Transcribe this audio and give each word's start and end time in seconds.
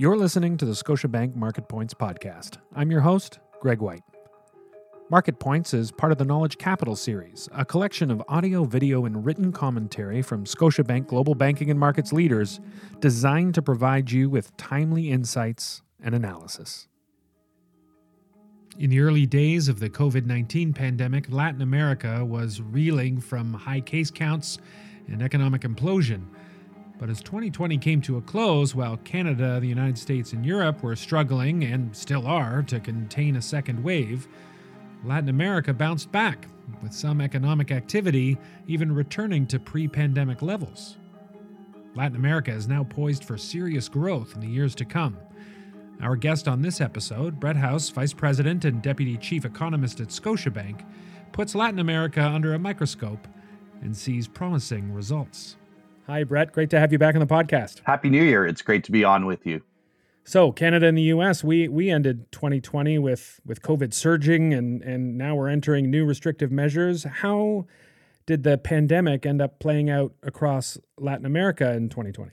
You're 0.00 0.16
listening 0.16 0.56
to 0.56 0.64
the 0.64 0.72
Scotiabank 0.72 1.36
Market 1.36 1.68
Points 1.68 1.92
podcast. 1.92 2.56
I'm 2.74 2.90
your 2.90 3.02
host, 3.02 3.38
Greg 3.60 3.80
White. 3.82 4.02
Market 5.10 5.38
Points 5.38 5.74
is 5.74 5.92
part 5.92 6.10
of 6.10 6.16
the 6.16 6.24
Knowledge 6.24 6.56
Capital 6.56 6.96
series, 6.96 7.50
a 7.52 7.66
collection 7.66 8.10
of 8.10 8.22
audio, 8.26 8.64
video, 8.64 9.04
and 9.04 9.26
written 9.26 9.52
commentary 9.52 10.22
from 10.22 10.46
Scotiabank 10.46 11.06
Global 11.06 11.34
Banking 11.34 11.70
and 11.70 11.78
Markets 11.78 12.14
leaders 12.14 12.60
designed 13.00 13.54
to 13.56 13.60
provide 13.60 14.10
you 14.10 14.30
with 14.30 14.56
timely 14.56 15.10
insights 15.10 15.82
and 16.02 16.14
analysis. 16.14 16.88
In 18.78 18.88
the 18.88 19.00
early 19.00 19.26
days 19.26 19.68
of 19.68 19.80
the 19.80 19.90
COVID 19.90 20.24
19 20.24 20.72
pandemic, 20.72 21.26
Latin 21.30 21.60
America 21.60 22.24
was 22.24 22.62
reeling 22.62 23.20
from 23.20 23.52
high 23.52 23.82
case 23.82 24.10
counts 24.10 24.56
and 25.08 25.20
economic 25.20 25.60
implosion. 25.60 26.22
But 27.00 27.08
as 27.08 27.22
2020 27.22 27.78
came 27.78 28.02
to 28.02 28.18
a 28.18 28.20
close, 28.20 28.74
while 28.74 28.98
Canada, 28.98 29.58
the 29.58 29.66
United 29.66 29.96
States, 29.96 30.34
and 30.34 30.44
Europe 30.44 30.82
were 30.82 30.94
struggling, 30.94 31.64
and 31.64 31.96
still 31.96 32.26
are, 32.26 32.62
to 32.64 32.78
contain 32.78 33.36
a 33.36 33.42
second 33.42 33.82
wave, 33.82 34.28
Latin 35.02 35.30
America 35.30 35.72
bounced 35.72 36.12
back, 36.12 36.46
with 36.82 36.92
some 36.92 37.22
economic 37.22 37.70
activity 37.70 38.36
even 38.66 38.94
returning 38.94 39.46
to 39.46 39.58
pre 39.58 39.88
pandemic 39.88 40.42
levels. 40.42 40.98
Latin 41.94 42.16
America 42.16 42.52
is 42.52 42.68
now 42.68 42.84
poised 42.84 43.24
for 43.24 43.38
serious 43.38 43.88
growth 43.88 44.34
in 44.34 44.42
the 44.42 44.46
years 44.46 44.74
to 44.74 44.84
come. 44.84 45.16
Our 46.02 46.16
guest 46.16 46.48
on 46.48 46.60
this 46.60 46.82
episode, 46.82 47.40
Brett 47.40 47.56
House, 47.56 47.88
Vice 47.88 48.12
President 48.12 48.66
and 48.66 48.82
Deputy 48.82 49.16
Chief 49.16 49.46
Economist 49.46 50.00
at 50.00 50.08
Scotiabank, 50.08 50.84
puts 51.32 51.54
Latin 51.54 51.78
America 51.78 52.22
under 52.22 52.52
a 52.52 52.58
microscope 52.58 53.26
and 53.80 53.96
sees 53.96 54.28
promising 54.28 54.92
results. 54.92 55.56
Hi, 56.06 56.24
Brett. 56.24 56.52
Great 56.52 56.70
to 56.70 56.80
have 56.80 56.92
you 56.92 56.98
back 56.98 57.14
on 57.14 57.20
the 57.20 57.26
podcast. 57.26 57.80
Happy 57.84 58.10
New 58.10 58.22
Year. 58.22 58.46
It's 58.46 58.62
great 58.62 58.84
to 58.84 58.92
be 58.92 59.04
on 59.04 59.26
with 59.26 59.46
you. 59.46 59.62
So, 60.24 60.52
Canada 60.52 60.86
and 60.86 60.96
the 60.96 61.02
US, 61.14 61.42
we 61.44 61.68
we 61.68 61.90
ended 61.90 62.30
2020 62.32 62.98
with 62.98 63.40
with 63.44 63.62
COVID 63.62 63.92
surging 63.92 64.52
and 64.52 64.82
and 64.82 65.16
now 65.16 65.34
we're 65.34 65.48
entering 65.48 65.90
new 65.90 66.04
restrictive 66.04 66.50
measures. 66.50 67.04
How 67.04 67.66
did 68.26 68.42
the 68.42 68.58
pandemic 68.58 69.26
end 69.26 69.40
up 69.42 69.58
playing 69.58 69.90
out 69.90 70.14
across 70.22 70.78
Latin 70.98 71.26
America 71.26 71.72
in 71.72 71.88
2020? 71.88 72.30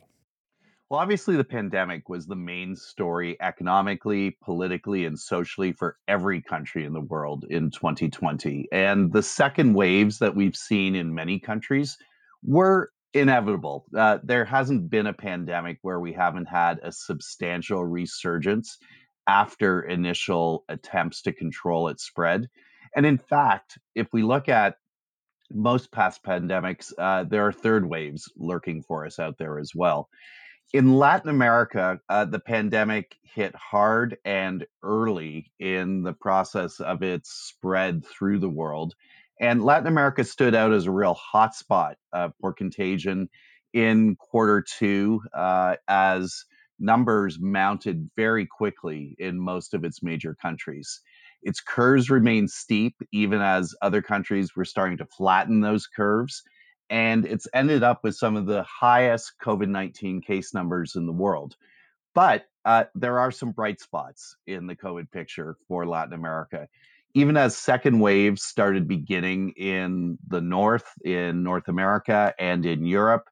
Well, 0.90 1.02
obviously, 1.02 1.36
the 1.36 1.44
pandemic 1.44 2.08
was 2.08 2.28
the 2.28 2.36
main 2.36 2.76
story 2.76 3.36
economically, 3.42 4.38
politically, 4.42 5.06
and 5.06 5.20
socially 5.20 5.74
for 5.74 5.98
every 6.08 6.42
country 6.42 6.86
in 6.86 6.94
the 6.94 7.02
world 7.02 7.46
in 7.50 7.72
2020. 7.72 8.70
And 8.72 9.12
the 9.12 9.24
second 9.24 9.74
waves 9.74 10.20
that 10.20 10.34
we've 10.34 10.56
seen 10.56 10.96
in 10.96 11.14
many 11.14 11.40
countries 11.40 11.98
were 12.42 12.92
inevitable. 13.20 13.86
Uh, 13.96 14.20
there 14.24 14.46
hasn't 14.46 14.90
been 14.90 15.08
a 15.08 15.14
pandemic 15.14 15.80
where 15.82 16.00
we 16.00 16.14
haven't 16.14 16.48
had 16.48 16.80
a 16.84 16.92
substantial 16.92 17.84
resurgence 17.84 18.78
after 19.28 19.82
initial 19.82 20.64
attempts 20.70 21.22
to 21.24 21.34
control 21.34 21.90
its 21.90 22.04
spread. 22.04 22.48
And 22.96 23.06
in 23.06 23.18
fact, 23.18 23.78
if 23.96 24.08
we 24.14 24.24
look 24.24 24.50
at 24.50 24.78
most 25.52 25.92
past 25.92 26.24
pandemics, 26.24 26.92
uh, 26.98 27.24
there 27.24 27.46
are 27.46 27.52
third 27.52 27.88
waves 27.88 28.32
lurking 28.36 28.84
for 28.84 29.06
us 29.06 29.20
out 29.20 29.38
there 29.38 29.60
as 29.60 29.72
well. 29.76 30.10
In 30.74 30.98
Latin 30.98 31.30
America, 31.30 32.00
uh, 32.10 32.26
the 32.26 32.40
pandemic 32.40 33.16
hit 33.24 33.56
hard 33.56 34.18
and 34.26 34.66
early 34.84 35.52
in 35.60 36.04
the 36.04 36.14
process 36.14 36.82
of 36.82 37.04
its 37.04 37.32
spread 37.32 38.06
through 38.06 38.40
the 38.40 38.50
world. 38.50 38.94
And 39.40 39.64
Latin 39.64 39.88
America 39.88 40.24
stood 40.24 40.56
out 40.56 40.74
as 40.74 40.88
a 40.88 40.92
real 40.92 41.16
hotspot 41.34 41.96
uh, 42.14 42.30
for 42.42 42.54
contagion 42.54 43.30
in 43.74 44.16
quarter 44.16 44.64
two 44.64 45.22
uh, 45.34 45.76
as 45.88 46.46
numbers 46.80 47.40
mounted 47.40 48.10
very 48.16 48.46
quickly 48.46 49.16
in 49.20 49.40
most 49.40 49.74
of 49.74 49.84
its 49.84 50.02
major 50.02 50.36
countries. 50.36 51.02
Its 51.44 51.62
curves 51.62 52.10
remained 52.10 52.50
steep, 52.50 52.96
even 53.12 53.42
as 53.42 53.76
other 53.82 54.02
countries 54.02 54.56
were 54.56 54.66
starting 54.66 54.98
to 54.98 55.06
flatten 55.06 55.62
those 55.62 55.88
curves. 55.88 56.44
And 56.90 57.26
it's 57.26 57.48
ended 57.54 57.84
up 57.84 58.04
with 58.04 58.16
some 58.16 58.36
of 58.36 58.46
the 58.46 58.64
highest 58.64 59.34
COVID 59.44 59.70
19 59.70 60.22
case 60.22 60.54
numbers 60.54 60.96
in 60.96 61.06
the 61.06 61.14
world. 61.14 61.56
But 62.16 62.46
uh, 62.66 62.86
there 62.96 63.20
are 63.20 63.32
some 63.32 63.52
bright 63.52 63.80
spots 63.80 64.36
in 64.48 64.68
the 64.68 64.76
COVID 64.76 65.12
picture 65.12 65.58
for 65.68 65.86
Latin 65.86 66.14
America 66.14 66.68
even 67.18 67.36
as 67.36 67.58
second 67.58 68.00
waves 68.00 68.44
started 68.44 68.88
beginning 68.88 69.50
in 69.58 70.20
the 70.28 70.40
north, 70.40 70.86
in 71.04 71.42
North 71.42 71.68
America, 71.68 72.32
and 72.38 72.64
in 72.64 72.86
Europe, 72.86 73.28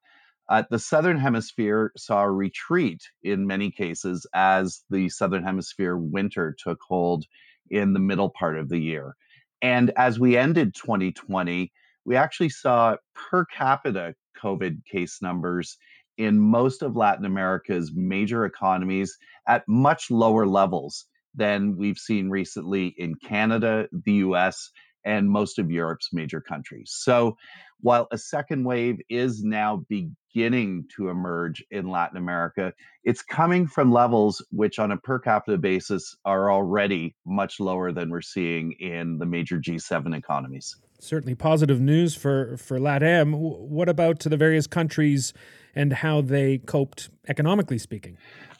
uh, 0.49 0.63
the 0.71 0.79
southern 0.79 1.19
hemisphere 1.19 1.91
saw 1.95 2.23
a 2.23 2.31
retreat 2.31 3.03
in 3.21 3.45
many 3.45 3.69
cases 3.69 4.25
as 4.33 4.81
the 4.89 5.07
southern 5.09 5.43
hemisphere 5.43 5.97
winter 5.97 6.55
took 6.57 6.79
hold 6.81 7.25
in 7.69 7.93
the 7.93 7.99
middle 7.99 8.31
part 8.31 8.57
of 8.57 8.69
the 8.69 8.79
year. 8.79 9.15
And 9.61 9.91
as 9.97 10.19
we 10.19 10.35
ended 10.35 10.73
2020, 10.73 11.71
we 12.05 12.15
actually 12.15 12.49
saw 12.49 12.95
per 13.13 13.45
capita 13.45 14.15
COVID 14.41 14.83
case 14.85 15.21
numbers 15.21 15.77
in 16.17 16.39
most 16.39 16.81
of 16.81 16.95
Latin 16.95 17.25
America's 17.25 17.91
major 17.93 18.45
economies 18.45 19.15
at 19.47 19.63
much 19.67 20.09
lower 20.09 20.47
levels 20.47 21.05
than 21.35 21.77
we've 21.77 21.97
seen 21.97 22.29
recently 22.29 22.93
in 22.97 23.15
Canada, 23.15 23.87
the 23.91 24.13
US, 24.13 24.71
and 25.05 25.29
most 25.29 25.59
of 25.59 25.71
Europe's 25.71 26.09
major 26.11 26.41
countries. 26.41 26.91
So, 26.93 27.37
while 27.81 28.07
a 28.11 28.17
second 28.17 28.63
wave 28.63 28.99
is 29.09 29.43
now 29.43 29.85
beginning 29.87 30.85
to 30.95 31.09
emerge 31.09 31.63
in 31.69 31.87
Latin 31.87 32.17
America, 32.17 32.73
it's 33.03 33.21
coming 33.21 33.67
from 33.67 33.91
levels 33.91 34.43
which, 34.51 34.79
on 34.79 34.91
a 34.91 34.97
per 34.97 35.19
capita 35.19 35.57
basis, 35.57 36.15
are 36.25 36.51
already 36.51 37.15
much 37.25 37.59
lower 37.59 37.91
than 37.91 38.09
we're 38.09 38.21
seeing 38.21 38.71
in 38.79 39.19
the 39.19 39.25
major 39.25 39.59
G7 39.59 40.17
economies. 40.17 40.75
Certainly 40.99 41.35
positive 41.35 41.79
news 41.79 42.15
for, 42.15 42.57
for 42.57 42.79
LATAM. 42.79 43.37
What 43.37 43.89
about 43.89 44.19
to 44.21 44.29
the 44.29 44.37
various 44.37 44.65
countries 44.65 45.33
and 45.75 45.93
how 45.93 46.21
they 46.21 46.57
coped 46.59 47.09
economically 47.27 47.77
speaking? 47.77 48.17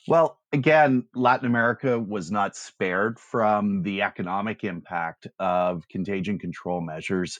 Well, 0.07 0.39
again, 0.53 1.05
Latin 1.15 1.47
America 1.47 1.99
was 1.99 2.31
not 2.31 2.55
spared 2.55 3.19
from 3.19 3.81
the 3.81 4.03
economic 4.03 4.63
impact 4.63 5.27
of 5.39 5.87
contagion 5.89 6.37
control 6.37 6.79
measures. 6.81 7.39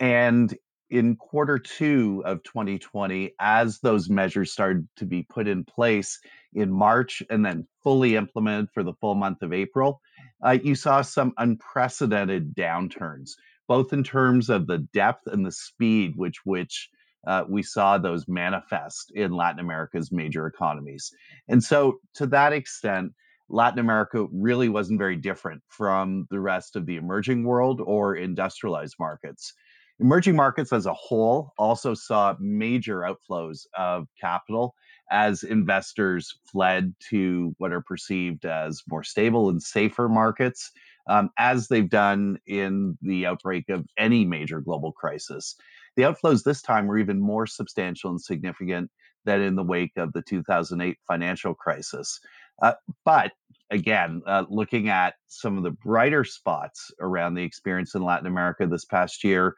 And 0.00 0.56
in 0.90 1.16
quarter 1.16 1.58
two 1.58 2.22
of 2.24 2.42
2020, 2.44 3.34
as 3.38 3.80
those 3.80 4.08
measures 4.08 4.52
started 4.52 4.88
to 4.96 5.04
be 5.04 5.22
put 5.22 5.46
in 5.46 5.64
place 5.64 6.18
in 6.54 6.72
March 6.72 7.22
and 7.28 7.44
then 7.44 7.66
fully 7.82 8.16
implemented 8.16 8.70
for 8.72 8.82
the 8.82 8.94
full 8.94 9.14
month 9.14 9.42
of 9.42 9.52
April, 9.52 10.00
uh, 10.42 10.56
you 10.62 10.74
saw 10.74 11.02
some 11.02 11.34
unprecedented 11.36 12.54
downturns, 12.54 13.32
both 13.66 13.92
in 13.92 14.02
terms 14.02 14.48
of 14.48 14.66
the 14.66 14.78
depth 14.94 15.26
and 15.26 15.44
the 15.44 15.52
speed 15.52 16.12
which 16.16 16.38
which 16.44 16.88
uh, 17.26 17.44
we 17.48 17.62
saw 17.62 17.98
those 17.98 18.26
manifest 18.28 19.10
in 19.14 19.32
Latin 19.32 19.60
America's 19.60 20.12
major 20.12 20.46
economies. 20.46 21.10
And 21.48 21.62
so, 21.62 21.98
to 22.14 22.26
that 22.28 22.52
extent, 22.52 23.12
Latin 23.50 23.78
America 23.78 24.26
really 24.32 24.68
wasn't 24.68 24.98
very 24.98 25.16
different 25.16 25.62
from 25.68 26.26
the 26.30 26.40
rest 26.40 26.76
of 26.76 26.86
the 26.86 26.96
emerging 26.96 27.44
world 27.44 27.80
or 27.84 28.14
industrialized 28.14 28.96
markets. 28.98 29.54
Emerging 30.00 30.36
markets 30.36 30.72
as 30.72 30.86
a 30.86 30.94
whole 30.94 31.52
also 31.58 31.92
saw 31.92 32.36
major 32.38 33.00
outflows 33.00 33.66
of 33.76 34.06
capital 34.20 34.76
as 35.10 35.42
investors 35.42 36.38
fled 36.44 36.94
to 37.10 37.52
what 37.58 37.72
are 37.72 37.80
perceived 37.80 38.44
as 38.44 38.82
more 38.88 39.02
stable 39.02 39.48
and 39.48 39.60
safer 39.60 40.08
markets, 40.08 40.70
um, 41.08 41.30
as 41.36 41.66
they've 41.66 41.90
done 41.90 42.38
in 42.46 42.96
the 43.02 43.26
outbreak 43.26 43.68
of 43.70 43.86
any 43.98 44.24
major 44.24 44.60
global 44.60 44.92
crisis. 44.92 45.56
The 45.98 46.04
outflows 46.04 46.44
this 46.44 46.62
time 46.62 46.86
were 46.86 46.98
even 46.98 47.18
more 47.18 47.44
substantial 47.44 48.10
and 48.10 48.20
significant 48.20 48.88
than 49.24 49.40
in 49.40 49.56
the 49.56 49.64
wake 49.64 49.90
of 49.96 50.12
the 50.12 50.22
2008 50.22 50.96
financial 51.08 51.54
crisis. 51.54 52.20
Uh, 52.62 52.74
but 53.04 53.32
again, 53.72 54.22
uh, 54.24 54.44
looking 54.48 54.88
at 54.90 55.14
some 55.26 55.56
of 55.56 55.64
the 55.64 55.72
brighter 55.72 56.22
spots 56.22 56.92
around 57.00 57.34
the 57.34 57.42
experience 57.42 57.96
in 57.96 58.04
Latin 58.04 58.28
America 58.28 58.64
this 58.64 58.84
past 58.84 59.24
year, 59.24 59.56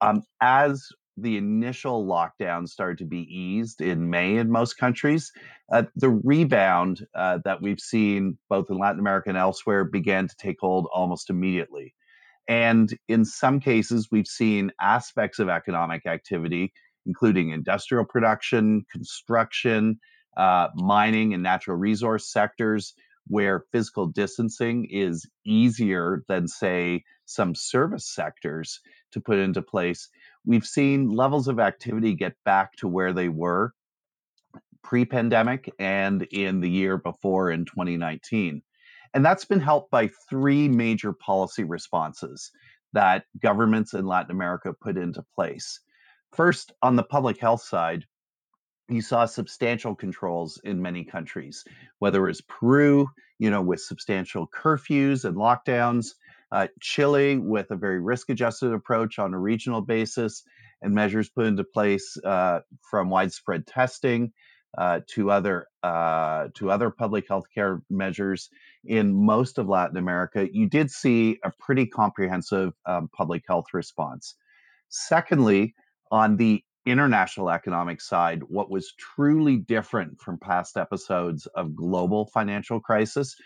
um, 0.00 0.22
as 0.40 0.86
the 1.16 1.36
initial 1.36 2.06
lockdown 2.06 2.68
started 2.68 2.98
to 2.98 3.04
be 3.04 3.22
eased 3.22 3.80
in 3.80 4.10
May 4.10 4.36
in 4.36 4.48
most 4.48 4.74
countries, 4.74 5.32
uh, 5.72 5.82
the 5.96 6.10
rebound 6.10 7.04
uh, 7.16 7.40
that 7.44 7.62
we've 7.62 7.80
seen 7.80 8.38
both 8.48 8.70
in 8.70 8.78
Latin 8.78 9.00
America 9.00 9.28
and 9.28 9.38
elsewhere 9.38 9.82
began 9.82 10.28
to 10.28 10.36
take 10.36 10.60
hold 10.60 10.86
almost 10.94 11.30
immediately. 11.30 11.94
And 12.50 12.92
in 13.06 13.24
some 13.24 13.60
cases, 13.60 14.08
we've 14.10 14.26
seen 14.26 14.72
aspects 14.80 15.38
of 15.38 15.48
economic 15.48 16.04
activity, 16.04 16.72
including 17.06 17.50
industrial 17.50 18.04
production, 18.04 18.84
construction, 18.90 20.00
uh, 20.36 20.66
mining, 20.74 21.32
and 21.32 21.44
natural 21.44 21.76
resource 21.76 22.26
sectors, 22.26 22.92
where 23.28 23.66
physical 23.70 24.08
distancing 24.08 24.88
is 24.90 25.28
easier 25.46 26.24
than, 26.26 26.48
say, 26.48 27.04
some 27.24 27.54
service 27.54 28.12
sectors 28.12 28.80
to 29.12 29.20
put 29.20 29.38
into 29.38 29.62
place. 29.62 30.08
We've 30.44 30.66
seen 30.66 31.08
levels 31.08 31.46
of 31.46 31.60
activity 31.60 32.16
get 32.16 32.34
back 32.44 32.74
to 32.78 32.88
where 32.88 33.12
they 33.12 33.28
were 33.28 33.74
pre 34.82 35.04
pandemic 35.04 35.72
and 35.78 36.22
in 36.32 36.58
the 36.58 36.70
year 36.70 36.96
before 36.96 37.52
in 37.52 37.64
2019. 37.64 38.62
And 39.14 39.24
that's 39.24 39.44
been 39.44 39.60
helped 39.60 39.90
by 39.90 40.10
three 40.28 40.68
major 40.68 41.12
policy 41.12 41.64
responses 41.64 42.50
that 42.92 43.24
governments 43.40 43.94
in 43.94 44.06
Latin 44.06 44.30
America 44.30 44.72
put 44.72 44.96
into 44.96 45.24
place. 45.34 45.80
First, 46.32 46.72
on 46.82 46.96
the 46.96 47.02
public 47.02 47.38
health 47.38 47.62
side, 47.62 48.04
you 48.88 49.02
saw 49.02 49.24
substantial 49.24 49.94
controls 49.94 50.60
in 50.64 50.82
many 50.82 51.04
countries, 51.04 51.64
whether 52.00 52.24
it 52.24 52.30
was 52.30 52.40
Peru, 52.40 53.08
you 53.38 53.50
know, 53.50 53.62
with 53.62 53.80
substantial 53.80 54.48
curfews 54.48 55.24
and 55.24 55.36
lockdowns, 55.36 56.14
uh, 56.52 56.66
Chile 56.80 57.38
with 57.38 57.70
a 57.70 57.76
very 57.76 58.00
risk-adjusted 58.00 58.72
approach 58.72 59.18
on 59.18 59.32
a 59.32 59.38
regional 59.38 59.80
basis, 59.80 60.42
and 60.82 60.94
measures 60.94 61.28
put 61.28 61.46
into 61.46 61.62
place 61.62 62.16
uh, 62.24 62.60
from 62.82 63.10
widespread 63.10 63.66
testing 63.66 64.32
uh, 64.78 65.00
to 65.08 65.30
other 65.30 65.66
uh, 65.82 66.48
to 66.54 66.70
other 66.70 66.90
public 66.90 67.26
health 67.28 67.46
care 67.52 67.82
measures 67.90 68.50
in 68.84 69.12
most 69.12 69.58
of 69.58 69.68
Latin 69.68 69.96
America. 69.96 70.48
You 70.52 70.68
did 70.68 70.90
see 70.90 71.38
a 71.44 71.50
pretty 71.58 71.86
comprehensive 71.86 72.72
um, 72.86 73.08
public 73.12 73.42
health 73.48 73.66
response. 73.72 74.34
Secondly, 74.88 75.74
on 76.10 76.36
the 76.36 76.62
international 76.86 77.50
economic 77.50 78.00
side, 78.00 78.42
what 78.44 78.70
was 78.70 78.94
truly 78.98 79.56
different 79.56 80.20
from 80.20 80.38
past 80.38 80.76
episodes 80.76 81.46
of 81.54 81.76
global 81.76 82.26
financial 82.26 82.80
crisis 82.80 83.36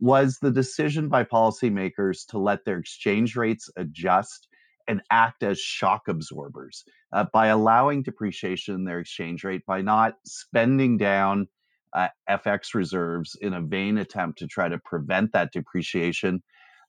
was 0.00 0.38
the 0.38 0.50
decision 0.50 1.08
by 1.08 1.24
policymakers 1.24 2.26
to 2.26 2.38
let 2.38 2.64
their 2.64 2.78
exchange 2.78 3.36
rates 3.36 3.70
adjust 3.76 4.48
and 4.88 5.02
act 5.10 5.42
as 5.42 5.58
shock 5.58 6.08
absorbers 6.08 6.84
uh, 7.12 7.24
by 7.32 7.48
allowing 7.48 8.02
depreciation 8.02 8.74
in 8.74 8.84
their 8.84 9.00
exchange 9.00 9.44
rate, 9.44 9.64
by 9.66 9.80
not 9.80 10.14
spending 10.24 10.96
down 10.96 11.48
uh, 11.94 12.08
FX 12.28 12.74
reserves 12.74 13.36
in 13.40 13.52
a 13.52 13.60
vain 13.60 13.98
attempt 13.98 14.38
to 14.38 14.46
try 14.46 14.68
to 14.68 14.78
prevent 14.78 15.32
that 15.32 15.52
depreciation. 15.52 16.42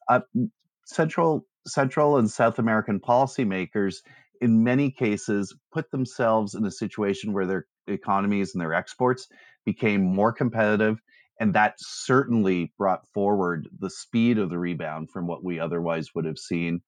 Uh, 0.10 0.22
Central 0.86 1.46
Central 1.66 2.18
and 2.18 2.30
South 2.30 2.60
American 2.60 3.00
policymakers 3.00 3.98
in 4.42 4.64
many 4.64 4.92
cases 4.92 5.56
put 5.72 5.90
themselves 5.92 6.56
in 6.56 6.66
a 6.66 6.72
situation 6.72 7.32
where 7.32 7.46
their 7.46 7.66
economies 7.88 8.54
and 8.54 8.62
their 8.62 8.74
exports 8.74 9.28
became 9.66 10.04
more 10.04 10.34
competitive 10.34 11.00
and 11.40 11.54
that 11.54 11.76
certainly 11.78 12.72
brought 12.78 13.08
forward 13.14 13.68
the 13.80 13.90
speed 13.90 14.38
of 14.38 14.50
the 14.50 14.58
rebound 14.58 15.10
from 15.10 15.28
what 15.28 15.44
we 15.44 15.60
otherwise 15.60 16.14
would 16.14 16.26
have 16.26 16.38
seen 16.38 16.82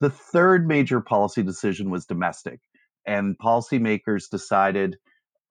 the 0.00 0.10
third 0.10 0.66
major 0.66 1.00
policy 1.00 1.42
decision 1.42 1.90
was 1.90 2.06
domestic 2.06 2.60
and 3.06 3.38
policymakers 3.38 4.30
decided 4.30 4.96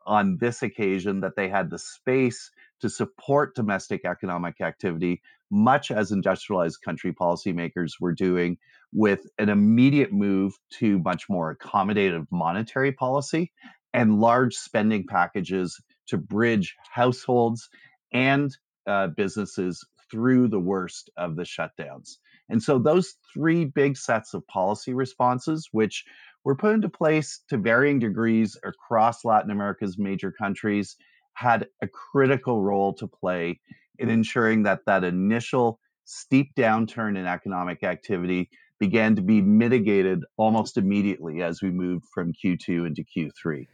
on 0.05 0.37
this 0.39 0.63
occasion 0.63 1.21
that 1.21 1.35
they 1.35 1.47
had 1.47 1.69
the 1.69 1.77
space 1.77 2.49
to 2.81 2.89
support 2.89 3.55
domestic 3.55 4.05
economic 4.05 4.59
activity, 4.61 5.21
much 5.51 5.91
as 5.91 6.11
industrialized 6.11 6.81
country 6.83 7.13
policymakers 7.13 7.91
were 7.99 8.13
doing, 8.13 8.57
with 8.91 9.27
an 9.37 9.49
immediate 9.49 10.11
move 10.11 10.53
to 10.71 10.99
much 10.99 11.29
more 11.29 11.55
accommodative 11.55 12.25
monetary 12.31 12.91
policy 12.91 13.51
and 13.93 14.19
large 14.19 14.55
spending 14.55 15.05
packages 15.05 15.79
to 16.07 16.17
bridge 16.17 16.75
households 16.91 17.69
and 18.11 18.57
uh, 18.87 19.07
businesses 19.07 19.85
through 20.09 20.47
the 20.47 20.59
worst 20.59 21.09
of 21.17 21.35
the 21.35 21.43
shutdowns. 21.43 22.17
And 22.49 22.61
so, 22.61 22.79
those 22.79 23.15
three 23.33 23.65
big 23.65 23.97
sets 23.97 24.33
of 24.33 24.47
policy 24.47 24.93
responses, 24.93 25.69
which 25.71 26.05
were 26.43 26.55
put 26.55 26.73
into 26.73 26.89
place 26.89 27.41
to 27.49 27.57
varying 27.57 27.99
degrees 27.99 28.57
across 28.63 29.25
Latin 29.25 29.51
America's 29.51 29.97
major 29.97 30.31
countries, 30.31 30.95
had 31.33 31.67
a 31.81 31.87
critical 31.87 32.61
role 32.61 32.93
to 32.93 33.07
play 33.07 33.59
in 33.97 34.09
ensuring 34.09 34.63
that 34.63 34.85
that 34.85 35.03
initial 35.03 35.79
steep 36.05 36.53
downturn 36.55 37.17
in 37.17 37.25
economic 37.25 37.83
activity 37.83 38.49
began 38.79 39.15
to 39.15 39.21
be 39.21 39.41
mitigated 39.41 40.23
almost 40.37 40.77
immediately 40.77 41.43
as 41.43 41.61
we 41.61 41.69
moved 41.69 42.05
from 42.13 42.33
Q2 42.33 42.87
into 42.87 43.03
Q3. 43.03 43.67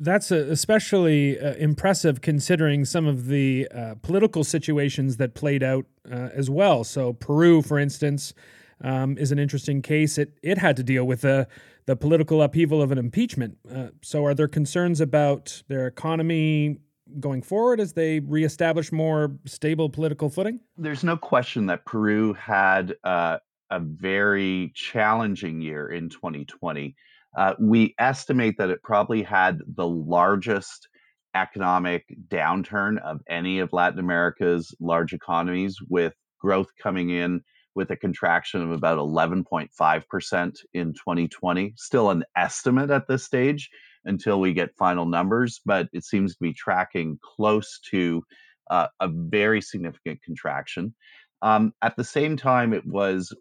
That's 0.00 0.30
uh, 0.30 0.46
especially 0.50 1.38
uh, 1.40 1.54
impressive 1.54 2.20
considering 2.20 2.84
some 2.84 3.06
of 3.06 3.26
the 3.26 3.66
uh, 3.74 3.94
political 4.00 4.44
situations 4.44 5.16
that 5.16 5.34
played 5.34 5.62
out 5.62 5.86
uh, 6.10 6.28
as 6.34 6.48
well. 6.48 6.84
So, 6.84 7.14
Peru, 7.14 7.62
for 7.62 7.78
instance, 7.78 8.32
um, 8.80 9.18
is 9.18 9.32
an 9.32 9.40
interesting 9.40 9.82
case. 9.82 10.16
It, 10.16 10.38
it 10.42 10.58
had 10.58 10.76
to 10.76 10.84
deal 10.84 11.04
with 11.04 11.22
the, 11.22 11.48
the 11.86 11.96
political 11.96 12.42
upheaval 12.42 12.80
of 12.80 12.92
an 12.92 12.98
impeachment. 12.98 13.58
Uh, 13.68 13.88
so, 14.00 14.24
are 14.24 14.34
there 14.34 14.46
concerns 14.46 15.00
about 15.00 15.62
their 15.66 15.88
economy 15.88 16.78
going 17.18 17.42
forward 17.42 17.80
as 17.80 17.94
they 17.94 18.20
reestablish 18.20 18.92
more 18.92 19.32
stable 19.46 19.88
political 19.88 20.30
footing? 20.30 20.60
There's 20.76 21.02
no 21.02 21.16
question 21.16 21.66
that 21.66 21.84
Peru 21.84 22.34
had 22.34 22.94
uh, 23.02 23.38
a 23.70 23.80
very 23.80 24.72
challenging 24.74 25.60
year 25.60 25.88
in 25.88 26.08
2020. 26.08 26.94
Uh, 27.36 27.54
we 27.60 27.94
estimate 27.98 28.56
that 28.58 28.70
it 28.70 28.82
probably 28.82 29.22
had 29.22 29.60
the 29.76 29.86
largest 29.86 30.88
economic 31.34 32.04
downturn 32.28 33.00
of 33.02 33.20
any 33.28 33.58
of 33.58 33.72
Latin 33.72 33.98
America's 33.98 34.74
large 34.80 35.12
economies, 35.12 35.78
with 35.88 36.14
growth 36.40 36.68
coming 36.80 37.10
in 37.10 37.42
with 37.74 37.90
a 37.90 37.96
contraction 37.96 38.62
of 38.62 38.70
about 38.70 38.98
11.5% 38.98 40.56
in 40.74 40.92
2020. 40.94 41.74
Still 41.76 42.10
an 42.10 42.24
estimate 42.36 42.90
at 42.90 43.06
this 43.06 43.24
stage 43.24 43.70
until 44.04 44.40
we 44.40 44.52
get 44.52 44.74
final 44.76 45.06
numbers, 45.06 45.60
but 45.64 45.88
it 45.92 46.04
seems 46.04 46.34
to 46.34 46.40
be 46.40 46.52
tracking 46.52 47.18
close 47.22 47.78
to 47.90 48.22
uh, 48.70 48.88
a 49.00 49.08
very 49.08 49.60
significant 49.60 50.20
contraction. 50.22 50.94
Um, 51.42 51.72
at 51.82 51.96
the 51.96 52.04
same 52.04 52.36
time, 52.36 52.72
it 52.72 52.84
was 52.84 53.32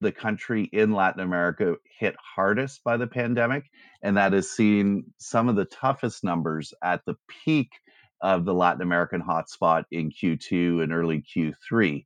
the 0.00 0.12
country 0.12 0.64
in 0.72 0.92
Latin 0.92 1.20
America 1.20 1.76
hit 1.98 2.16
hardest 2.18 2.82
by 2.84 2.96
the 2.96 3.06
pandemic, 3.06 3.70
and 4.02 4.16
that 4.16 4.32
has 4.32 4.50
seen 4.50 5.04
some 5.18 5.48
of 5.48 5.56
the 5.56 5.66
toughest 5.66 6.24
numbers 6.24 6.72
at 6.82 7.04
the 7.06 7.16
peak 7.28 7.70
of 8.22 8.44
the 8.44 8.54
Latin 8.54 8.82
American 8.82 9.22
hotspot 9.22 9.84
in 9.90 10.10
Q2 10.10 10.82
and 10.82 10.92
early 10.92 11.22
Q3. 11.22 12.04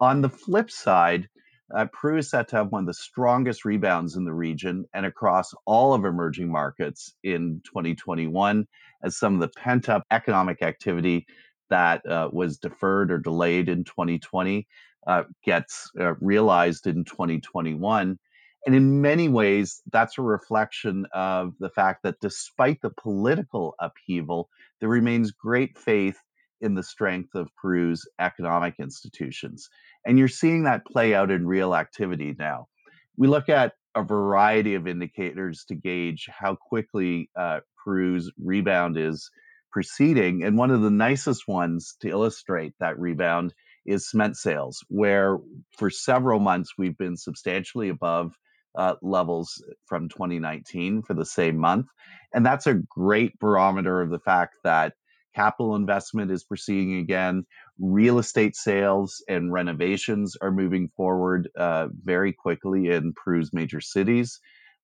On 0.00 0.20
the 0.20 0.28
flip 0.28 0.70
side, 0.70 1.28
uh, 1.74 1.86
Peru 1.92 2.18
is 2.18 2.28
set 2.28 2.48
to 2.48 2.56
have 2.56 2.72
one 2.72 2.82
of 2.82 2.86
the 2.86 2.94
strongest 2.94 3.64
rebounds 3.64 4.16
in 4.16 4.24
the 4.24 4.34
region 4.34 4.84
and 4.92 5.06
across 5.06 5.54
all 5.66 5.94
of 5.94 6.04
emerging 6.04 6.50
markets 6.50 7.14
in 7.22 7.62
2021, 7.64 8.66
as 9.02 9.16
some 9.16 9.34
of 9.34 9.40
the 9.40 9.48
pent 9.48 9.88
up 9.88 10.04
economic 10.10 10.62
activity 10.62 11.26
that 11.70 12.04
uh, 12.06 12.28
was 12.30 12.58
deferred 12.58 13.10
or 13.10 13.18
delayed 13.18 13.70
in 13.70 13.84
2020 13.84 14.66
uh, 15.06 15.24
gets 15.44 15.90
uh, 15.98 16.14
realized 16.20 16.86
in 16.86 17.04
2021. 17.04 18.18
And 18.64 18.74
in 18.76 19.00
many 19.00 19.28
ways, 19.28 19.82
that's 19.90 20.18
a 20.18 20.22
reflection 20.22 21.06
of 21.12 21.54
the 21.58 21.70
fact 21.70 22.04
that 22.04 22.20
despite 22.20 22.80
the 22.80 22.90
political 22.90 23.74
upheaval, 23.80 24.48
there 24.80 24.88
remains 24.88 25.32
great 25.32 25.76
faith 25.76 26.18
in 26.60 26.74
the 26.74 26.82
strength 26.82 27.34
of 27.34 27.50
Peru's 27.60 28.08
economic 28.20 28.74
institutions. 28.78 29.68
And 30.06 30.18
you're 30.18 30.28
seeing 30.28 30.62
that 30.62 30.86
play 30.86 31.14
out 31.14 31.30
in 31.30 31.46
real 31.46 31.74
activity 31.74 32.36
now. 32.38 32.68
We 33.16 33.26
look 33.26 33.48
at 33.48 33.72
a 33.94 34.02
variety 34.02 34.74
of 34.74 34.86
indicators 34.86 35.64
to 35.68 35.74
gauge 35.74 36.28
how 36.30 36.54
quickly 36.54 37.30
uh, 37.36 37.60
Peru's 37.84 38.30
rebound 38.42 38.96
is 38.96 39.28
proceeding. 39.72 40.44
And 40.44 40.56
one 40.56 40.70
of 40.70 40.82
the 40.82 40.90
nicest 40.90 41.48
ones 41.48 41.96
to 42.00 42.08
illustrate 42.08 42.74
that 42.78 42.98
rebound 42.98 43.54
is 43.86 44.10
cement 44.10 44.36
sales, 44.36 44.84
where 44.88 45.38
for 45.76 45.90
several 45.90 46.38
months 46.38 46.74
we've 46.78 46.96
been 46.98 47.16
substantially 47.16 47.88
above 47.88 48.36
uh, 48.74 48.94
levels 49.02 49.62
from 49.86 50.08
2019 50.08 51.02
for 51.02 51.14
the 51.14 51.26
same 51.26 51.56
month. 51.56 51.86
And 52.32 52.44
that's 52.44 52.66
a 52.66 52.74
great 52.74 53.38
barometer 53.38 54.00
of 54.00 54.10
the 54.10 54.18
fact 54.18 54.56
that 54.64 54.94
capital 55.34 55.74
investment 55.74 56.30
is 56.30 56.44
proceeding 56.44 56.98
again. 56.98 57.44
Real 57.78 58.18
estate 58.18 58.56
sales 58.56 59.22
and 59.28 59.52
renovations 59.52 60.36
are 60.40 60.50
moving 60.50 60.88
forward 60.96 61.48
uh, 61.56 61.88
very 62.02 62.32
quickly 62.32 62.90
in 62.90 63.12
Peru's 63.12 63.52
major 63.52 63.80
cities. 63.80 64.40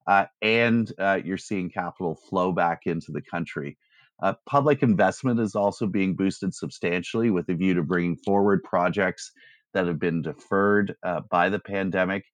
Uh, 0.07 0.25
and 0.41 0.93
uh, 0.99 1.21
you're 1.23 1.37
seeing 1.37 1.69
capital 1.69 2.15
flow 2.15 2.51
back 2.51 2.81
into 2.87 3.13
the 3.13 3.21
country. 3.21 3.77
Uh, 4.21 4.35
public 4.47 4.83
investment 4.83 5.39
is 5.39 5.55
also 5.55 5.87
being 5.87 6.15
boosted 6.15 6.53
substantially 6.55 7.31
with 7.31 7.49
a 7.49 7.55
view 7.55 7.75
to 7.75 7.83
bringing 7.83 8.17
forward 8.17 8.63
projects 8.65 9.33
that 9.75 9.87
have 9.87 9.99
been 9.99 10.23
deferred 10.23 10.97
uh, 11.03 11.21
by 11.31 11.49
the 11.49 11.59
pandemic, 11.59 12.25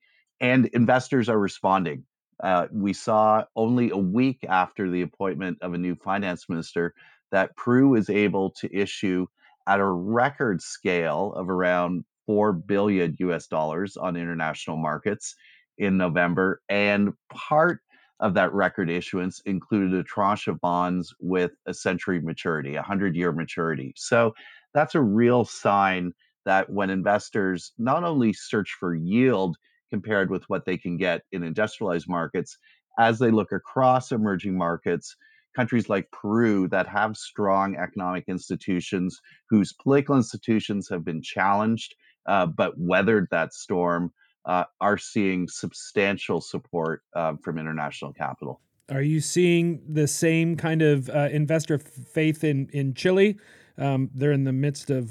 and 0.40 0.66
investors 0.66 1.28
are 1.28 1.38
responding. 1.38 2.04
Uh, 2.42 2.66
we 2.72 2.92
saw 2.92 3.44
only 3.54 3.90
a 3.90 3.96
week 3.96 4.38
after 4.48 4.90
the 4.90 5.02
appointment 5.02 5.58
of 5.60 5.74
a 5.74 5.78
new 5.78 5.94
finance 5.94 6.48
minister 6.48 6.94
that 7.30 7.56
Peru 7.56 7.88
was 7.90 8.10
able 8.10 8.50
to 8.50 8.74
issue 8.74 9.26
at 9.66 9.80
a 9.80 9.84
record 9.84 10.60
scale 10.60 11.32
of 11.34 11.48
around 11.48 12.04
4 12.26 12.52
billion 12.52 13.14
US 13.18 13.46
dollars 13.46 13.96
on 13.96 14.16
international 14.16 14.76
markets 14.76 15.34
in 15.78 15.96
November. 15.96 16.62
And 16.68 17.12
part 17.32 17.80
of 18.20 18.34
that 18.34 18.52
record 18.52 18.90
issuance 18.90 19.40
included 19.40 19.94
a 19.94 20.02
tranche 20.02 20.48
of 20.48 20.60
bonds 20.60 21.14
with 21.20 21.52
a 21.66 21.74
century 21.74 22.20
maturity, 22.20 22.74
a 22.74 22.78
100 22.78 23.16
year 23.16 23.32
maturity. 23.32 23.92
So 23.96 24.34
that's 24.72 24.94
a 24.94 25.00
real 25.00 25.44
sign 25.44 26.12
that 26.44 26.70
when 26.70 26.90
investors 26.90 27.72
not 27.78 28.04
only 28.04 28.32
search 28.32 28.76
for 28.78 28.94
yield 28.94 29.56
compared 29.90 30.30
with 30.30 30.44
what 30.48 30.64
they 30.64 30.76
can 30.76 30.96
get 30.96 31.22
in 31.32 31.42
industrialized 31.42 32.08
markets, 32.08 32.58
as 32.98 33.18
they 33.18 33.30
look 33.30 33.52
across 33.52 34.12
emerging 34.12 34.56
markets, 34.56 35.16
countries 35.56 35.88
like 35.88 36.10
Peru 36.10 36.68
that 36.68 36.88
have 36.88 37.16
strong 37.16 37.76
economic 37.76 38.24
institutions, 38.28 39.20
whose 39.48 39.72
political 39.72 40.16
institutions 40.16 40.88
have 40.88 41.04
been 41.04 41.22
challenged 41.22 41.94
uh, 42.26 42.46
but 42.46 42.78
weathered 42.78 43.28
that 43.30 43.52
storm, 43.52 44.12
uh, 44.46 44.64
are 44.80 44.98
seeing 44.98 45.48
substantial 45.48 46.40
support 46.40 47.02
uh, 47.14 47.34
from 47.42 47.58
international 47.58 48.12
capital. 48.12 48.60
Are 48.90 49.02
you 49.02 49.20
seeing 49.20 49.82
the 49.88 50.06
same 50.06 50.56
kind 50.56 50.82
of 50.82 51.08
uh, 51.08 51.28
investor 51.32 51.78
faith 51.78 52.44
in 52.44 52.68
in 52.72 52.94
Chile? 52.94 53.38
Um, 53.78 54.10
they're 54.14 54.32
in 54.32 54.44
the 54.44 54.52
midst 54.52 54.90
of 54.90 55.10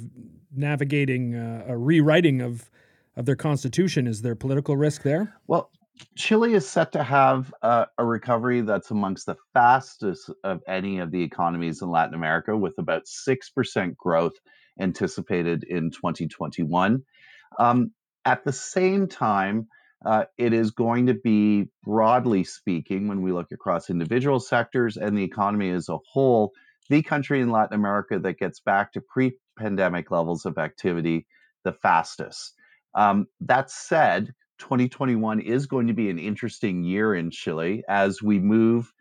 navigating 0.55 1.35
uh, 1.35 1.65
a 1.67 1.77
rewriting 1.77 2.41
of 2.41 2.69
of 3.15 3.25
their 3.25 3.35
constitution. 3.35 4.07
Is 4.07 4.21
there 4.21 4.35
political 4.35 4.77
risk 4.77 5.03
there? 5.03 5.35
Well, 5.47 5.71
Chile 6.15 6.53
is 6.53 6.67
set 6.67 6.91
to 6.93 7.03
have 7.03 7.53
uh, 7.61 7.85
a 7.97 8.05
recovery 8.05 8.61
that's 8.61 8.91
amongst 8.91 9.25
the 9.25 9.35
fastest 9.53 10.29
of 10.43 10.61
any 10.67 10.99
of 10.99 11.11
the 11.11 11.21
economies 11.21 11.81
in 11.81 11.89
Latin 11.89 12.15
America, 12.15 12.57
with 12.57 12.73
about 12.77 13.03
6% 13.05 13.95
growth 13.95 14.33
anticipated 14.79 15.63
in 15.63 15.91
2021. 15.91 17.03
Um, 17.59 17.91
at 18.25 18.43
the 18.43 18.53
same 18.53 19.07
time, 19.07 19.67
uh, 20.05 20.25
it 20.37 20.53
is 20.53 20.71
going 20.71 21.07
to 21.07 21.13
be, 21.13 21.69
broadly 21.83 22.43
speaking, 22.43 23.07
when 23.07 23.21
we 23.21 23.31
look 23.31 23.51
across 23.51 23.89
individual 23.89 24.39
sectors 24.39 24.97
and 24.97 25.17
the 25.17 25.23
economy 25.23 25.69
as 25.71 25.89
a 25.89 25.97
whole, 26.11 26.51
the 26.89 27.01
country 27.01 27.39
in 27.41 27.49
Latin 27.49 27.75
America 27.75 28.19
that 28.19 28.37
gets 28.37 28.59
back 28.59 28.91
to 28.93 29.01
pre 29.01 29.33
pandemic 29.57 30.11
levels 30.11 30.45
of 30.45 30.57
activity 30.57 31.25
the 31.63 31.71
fastest. 31.71 32.53
Um, 32.95 33.27
that 33.41 33.71
said, 33.71 34.33
2021 34.59 35.39
is 35.39 35.65
going 35.65 35.87
to 35.87 35.93
be 35.93 36.09
an 36.09 36.19
interesting 36.19 36.83
year 36.83 37.15
in 37.15 37.31
Chile 37.31 37.83
as 37.87 38.21
we 38.21 38.39
move 38.39 38.91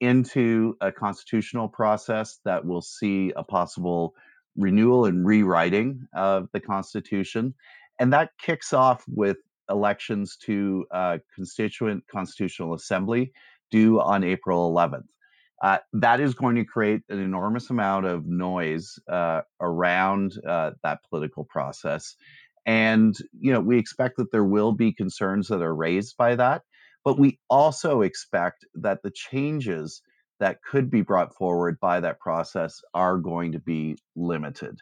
into 0.00 0.76
a 0.80 0.90
constitutional 0.92 1.68
process 1.68 2.38
that 2.44 2.64
will 2.64 2.80
see 2.80 3.32
a 3.36 3.44
possible 3.44 4.14
renewal 4.56 5.04
and 5.04 5.26
rewriting 5.26 6.06
of 6.14 6.48
the 6.52 6.60
constitution. 6.60 7.54
And 8.00 8.12
that 8.14 8.30
kicks 8.40 8.72
off 8.72 9.04
with 9.06 9.36
elections 9.70 10.36
to 10.44 10.86
uh, 10.90 11.18
constituent 11.34 12.02
constitutional 12.10 12.74
assembly 12.74 13.32
due 13.70 14.00
on 14.00 14.24
April 14.24 14.72
11th. 14.72 15.04
Uh, 15.62 15.78
that 15.92 16.20
is 16.20 16.34
going 16.34 16.56
to 16.56 16.64
create 16.64 17.02
an 17.10 17.20
enormous 17.20 17.68
amount 17.68 18.06
of 18.06 18.26
noise 18.26 18.98
uh, 19.12 19.42
around 19.60 20.32
uh, 20.48 20.70
that 20.82 21.00
political 21.10 21.44
process. 21.44 22.16
And, 22.64 23.14
you 23.38 23.52
know, 23.52 23.60
we 23.60 23.78
expect 23.78 24.16
that 24.16 24.32
there 24.32 24.44
will 24.44 24.72
be 24.72 24.92
concerns 24.92 25.48
that 25.48 25.60
are 25.60 25.74
raised 25.74 26.16
by 26.16 26.34
that. 26.36 26.62
But 27.04 27.18
we 27.18 27.38
also 27.50 28.00
expect 28.00 28.64
that 28.74 29.02
the 29.02 29.10
changes 29.10 30.02
that 30.38 30.62
could 30.62 30.90
be 30.90 31.02
brought 31.02 31.34
forward 31.34 31.78
by 31.80 32.00
that 32.00 32.18
process 32.20 32.80
are 32.94 33.18
going 33.18 33.52
to 33.52 33.58
be 33.58 33.96
limited. 34.16 34.78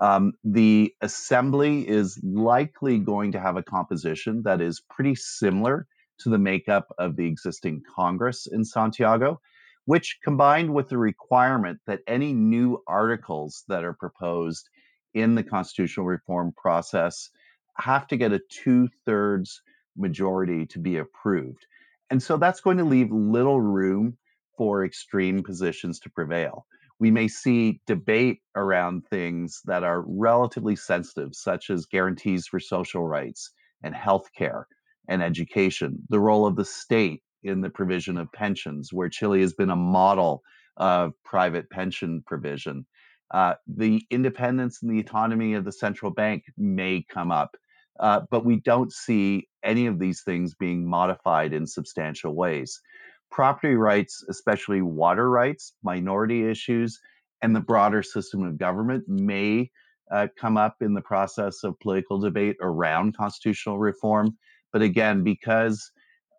Um, 0.00 0.32
the 0.44 0.94
assembly 1.00 1.88
is 1.88 2.20
likely 2.22 2.98
going 2.98 3.32
to 3.32 3.40
have 3.40 3.56
a 3.56 3.62
composition 3.62 4.42
that 4.44 4.60
is 4.60 4.80
pretty 4.88 5.14
similar 5.16 5.86
to 6.20 6.28
the 6.28 6.38
makeup 6.38 6.86
of 6.98 7.16
the 7.16 7.26
existing 7.26 7.82
Congress 7.94 8.46
in 8.46 8.64
Santiago, 8.64 9.40
which 9.86 10.18
combined 10.22 10.72
with 10.72 10.88
the 10.88 10.98
requirement 10.98 11.80
that 11.86 12.00
any 12.06 12.32
new 12.32 12.82
articles 12.86 13.64
that 13.68 13.84
are 13.84 13.94
proposed 13.94 14.68
in 15.14 15.34
the 15.34 15.42
constitutional 15.42 16.06
reform 16.06 16.52
process 16.56 17.30
have 17.76 18.06
to 18.08 18.16
get 18.16 18.32
a 18.32 18.40
two 18.50 18.88
thirds 19.06 19.62
majority 19.96 20.66
to 20.66 20.78
be 20.78 20.98
approved. 20.98 21.66
And 22.10 22.22
so 22.22 22.36
that's 22.36 22.60
going 22.60 22.78
to 22.78 22.84
leave 22.84 23.10
little 23.10 23.60
room 23.60 24.16
for 24.56 24.84
extreme 24.84 25.42
positions 25.42 26.00
to 26.00 26.10
prevail. 26.10 26.66
We 27.00 27.10
may 27.10 27.28
see 27.28 27.80
debate 27.86 28.40
around 28.56 29.06
things 29.08 29.60
that 29.66 29.84
are 29.84 30.04
relatively 30.06 30.76
sensitive, 30.76 31.34
such 31.34 31.70
as 31.70 31.86
guarantees 31.86 32.46
for 32.46 32.60
social 32.60 33.06
rights 33.06 33.50
and 33.82 33.94
healthcare 33.94 34.64
and 35.08 35.22
education, 35.22 35.98
the 36.08 36.20
role 36.20 36.46
of 36.46 36.56
the 36.56 36.64
state 36.64 37.22
in 37.44 37.60
the 37.60 37.70
provision 37.70 38.18
of 38.18 38.32
pensions, 38.32 38.92
where 38.92 39.08
Chile 39.08 39.40
has 39.40 39.52
been 39.54 39.70
a 39.70 39.76
model 39.76 40.42
of 40.76 41.12
private 41.24 41.70
pension 41.70 42.22
provision, 42.26 42.86
uh, 43.32 43.54
the 43.66 44.02
independence 44.10 44.82
and 44.82 44.90
the 44.90 45.00
autonomy 45.00 45.54
of 45.54 45.64
the 45.64 45.72
central 45.72 46.10
bank 46.10 46.44
may 46.56 47.04
come 47.10 47.30
up, 47.30 47.56
uh, 48.00 48.20
but 48.30 48.44
we 48.44 48.56
don't 48.60 48.92
see 48.92 49.48
any 49.62 49.86
of 49.86 49.98
these 49.98 50.22
things 50.22 50.54
being 50.54 50.88
modified 50.88 51.52
in 51.52 51.66
substantial 51.66 52.34
ways. 52.34 52.80
Property 53.30 53.74
rights, 53.74 54.24
especially 54.28 54.82
water 54.82 55.30
rights, 55.30 55.74
minority 55.82 56.48
issues, 56.48 56.98
and 57.42 57.54
the 57.54 57.60
broader 57.60 58.02
system 58.02 58.42
of 58.42 58.58
government 58.58 59.04
may 59.08 59.70
uh, 60.10 60.26
come 60.38 60.56
up 60.56 60.76
in 60.80 60.94
the 60.94 61.00
process 61.02 61.62
of 61.62 61.78
political 61.80 62.18
debate 62.18 62.56
around 62.60 63.16
constitutional 63.16 63.78
reform. 63.78 64.36
But 64.72 64.82
again, 64.82 65.22
because 65.22 65.90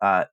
uh, 0.01 0.25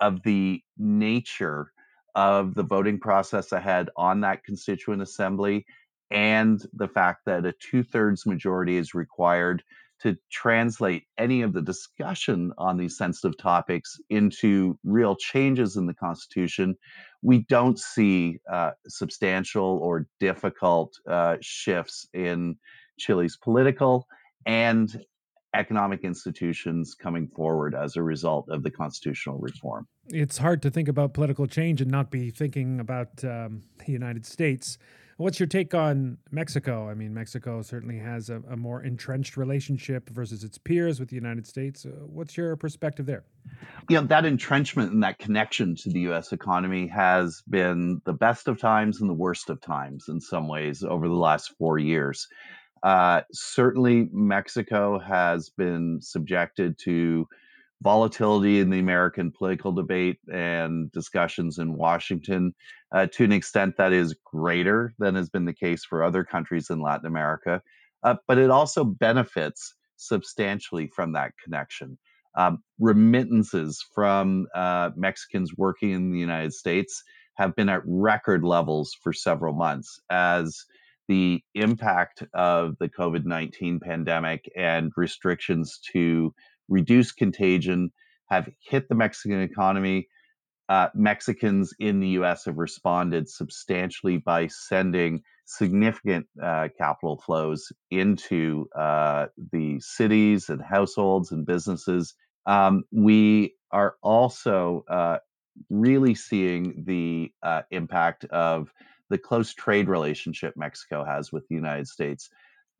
of 0.00 0.22
the 0.24 0.62
nature 0.78 1.72
of 2.14 2.54
the 2.54 2.62
voting 2.62 3.00
process 3.00 3.52
ahead 3.52 3.88
on 3.96 4.20
that 4.20 4.44
constituent 4.44 5.00
assembly 5.00 5.64
and 6.10 6.60
the 6.74 6.88
fact 6.88 7.20
that 7.24 7.46
a 7.46 7.54
two 7.58 7.82
thirds 7.82 8.26
majority 8.26 8.76
is 8.76 8.94
required 8.94 9.62
to 10.02 10.16
translate 10.30 11.04
any 11.18 11.42
of 11.42 11.52
the 11.52 11.62
discussion 11.62 12.52
on 12.58 12.76
these 12.76 12.96
sensitive 12.96 13.36
topics 13.38 13.98
into 14.10 14.78
real 14.84 15.14
changes 15.14 15.76
in 15.76 15.86
the 15.86 15.94
Constitution, 15.94 16.76
we 17.22 17.40
don't 17.48 17.78
see 17.78 18.38
uh, 18.50 18.72
substantial 18.88 19.78
or 19.82 20.08
difficult 20.18 20.92
uh, 21.08 21.36
shifts 21.40 22.06
in 22.12 22.56
Chile's 22.98 23.36
political 23.36 24.06
and 24.44 25.04
economic 25.54 26.02
institutions 26.02 26.94
coming 26.94 27.28
forward 27.28 27.74
as 27.74 27.96
a 27.96 28.02
result 28.02 28.48
of 28.48 28.62
the 28.62 28.70
constitutional 28.70 29.38
reform. 29.38 29.86
It's 30.08 30.38
hard 30.38 30.62
to 30.62 30.70
think 30.70 30.88
about 30.88 31.12
political 31.12 31.46
change 31.46 31.80
and 31.80 31.90
not 31.90 32.10
be 32.10 32.30
thinking 32.30 32.80
about 32.80 33.22
um, 33.24 33.62
the 33.84 33.92
United 33.92 34.24
States. 34.24 34.78
What's 35.22 35.38
your 35.38 35.46
take 35.46 35.72
on 35.72 36.18
Mexico? 36.32 36.88
I 36.88 36.94
mean, 36.94 37.14
Mexico 37.14 37.62
certainly 37.62 37.96
has 37.98 38.28
a, 38.28 38.42
a 38.50 38.56
more 38.56 38.82
entrenched 38.82 39.36
relationship 39.36 40.10
versus 40.10 40.42
its 40.42 40.58
peers 40.58 40.98
with 40.98 41.10
the 41.10 41.14
United 41.14 41.46
States. 41.46 41.86
Uh, 41.86 41.90
what's 42.06 42.36
your 42.36 42.56
perspective 42.56 43.06
there? 43.06 43.22
You 43.88 44.00
know, 44.00 44.06
that 44.08 44.24
entrenchment 44.24 44.90
and 44.90 45.00
that 45.04 45.20
connection 45.20 45.76
to 45.76 45.90
the 45.90 46.00
U.S. 46.00 46.32
economy 46.32 46.88
has 46.88 47.40
been 47.48 48.02
the 48.04 48.12
best 48.12 48.48
of 48.48 48.58
times 48.58 49.00
and 49.00 49.08
the 49.08 49.14
worst 49.14 49.48
of 49.48 49.60
times 49.60 50.06
in 50.08 50.20
some 50.20 50.48
ways 50.48 50.82
over 50.82 51.06
the 51.06 51.14
last 51.14 51.52
four 51.56 51.78
years. 51.78 52.26
Uh, 52.82 53.20
certainly, 53.32 54.08
Mexico 54.12 54.98
has 54.98 55.50
been 55.50 56.00
subjected 56.02 56.76
to 56.78 57.28
volatility 57.82 58.60
in 58.60 58.70
the 58.70 58.78
American 58.78 59.30
political 59.30 59.72
debate 59.72 60.18
and 60.32 60.90
discussions 60.92 61.58
in 61.58 61.76
Washington 61.76 62.54
uh, 62.92 63.06
to 63.12 63.24
an 63.24 63.32
extent 63.32 63.76
that 63.76 63.92
is 63.92 64.14
greater 64.24 64.94
than 64.98 65.14
has 65.14 65.28
been 65.28 65.44
the 65.44 65.52
case 65.52 65.84
for 65.84 66.02
other 66.02 66.24
countries 66.24 66.70
in 66.70 66.80
Latin 66.80 67.06
America. 67.06 67.60
Uh, 68.02 68.14
but 68.28 68.38
it 68.38 68.50
also 68.50 68.84
benefits 68.84 69.74
substantially 69.96 70.86
from 70.86 71.12
that 71.12 71.32
connection. 71.42 71.98
Um, 72.34 72.62
remittances 72.78 73.84
from 73.94 74.46
uh, 74.54 74.90
Mexicans 74.96 75.52
working 75.56 75.90
in 75.90 76.12
the 76.12 76.18
United 76.18 76.52
States 76.52 77.02
have 77.34 77.54
been 77.56 77.68
at 77.68 77.82
record 77.84 78.44
levels 78.44 78.96
for 79.02 79.12
several 79.12 79.54
months 79.54 80.00
as 80.10 80.64
the 81.08 81.42
impact 81.54 82.22
of 82.32 82.76
the 82.78 82.88
COVID 82.88 83.24
19 83.24 83.80
pandemic 83.80 84.50
and 84.56 84.92
restrictions 84.96 85.78
to 85.92 86.32
reduce 86.68 87.12
contagion, 87.12 87.90
have 88.28 88.48
hit 88.60 88.88
the 88.88 88.94
Mexican 88.94 89.40
economy. 89.40 90.08
Uh, 90.68 90.88
Mexicans 90.94 91.74
in 91.78 92.00
the 92.00 92.08
US 92.10 92.44
have 92.46 92.56
responded 92.56 93.28
substantially 93.28 94.18
by 94.18 94.46
sending 94.46 95.22
significant 95.44 96.26
uh, 96.42 96.68
capital 96.78 97.20
flows 97.24 97.72
into 97.90 98.68
uh, 98.76 99.26
the 99.52 99.78
cities 99.80 100.48
and 100.48 100.62
households 100.62 101.32
and 101.32 101.44
businesses. 101.44 102.14
Um, 102.46 102.84
we 102.90 103.54
are 103.70 103.96
also 104.02 104.84
uh, 104.88 105.18
really 105.68 106.14
seeing 106.14 106.84
the 106.86 107.32
uh, 107.42 107.62
impact 107.70 108.24
of 108.26 108.72
the 109.10 109.18
close 109.18 109.52
trade 109.52 109.88
relationship 109.88 110.54
Mexico 110.56 111.04
has 111.04 111.32
with 111.32 111.46
the 111.48 111.54
United 111.54 111.86
States. 111.86 112.30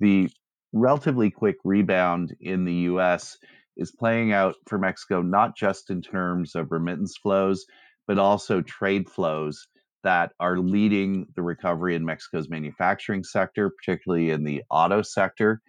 The 0.01 0.31
relatively 0.73 1.31
quick 1.31 1.57
rebound 1.65 2.35
in 2.41 2.65
the 2.65 2.75
US 2.75 3.37
is 3.77 3.93
playing 3.93 4.33
out 4.33 4.57
for 4.67 4.79
Mexico, 4.79 5.23
not 5.23 5.57
just 5.57 5.91
in 5.91 6.03
terms 6.03 6.55
of 6.55 6.73
remittance 6.73 7.17
flows, 7.17 7.65
but 8.07 8.19
also 8.19 8.61
trade 8.61 9.09
flows 9.09 9.67
that 10.05 10.33
are 10.41 10.59
leading 10.59 11.27
the 11.37 11.43
recovery 11.43 11.95
in 11.95 12.05
Mexico's 12.05 12.49
manufacturing 12.49 13.23
sector, 13.23 13.71
particularly 13.71 14.31
in 14.31 14.45
the 14.45 14.63
auto 14.71 15.03
sector. 15.03 15.61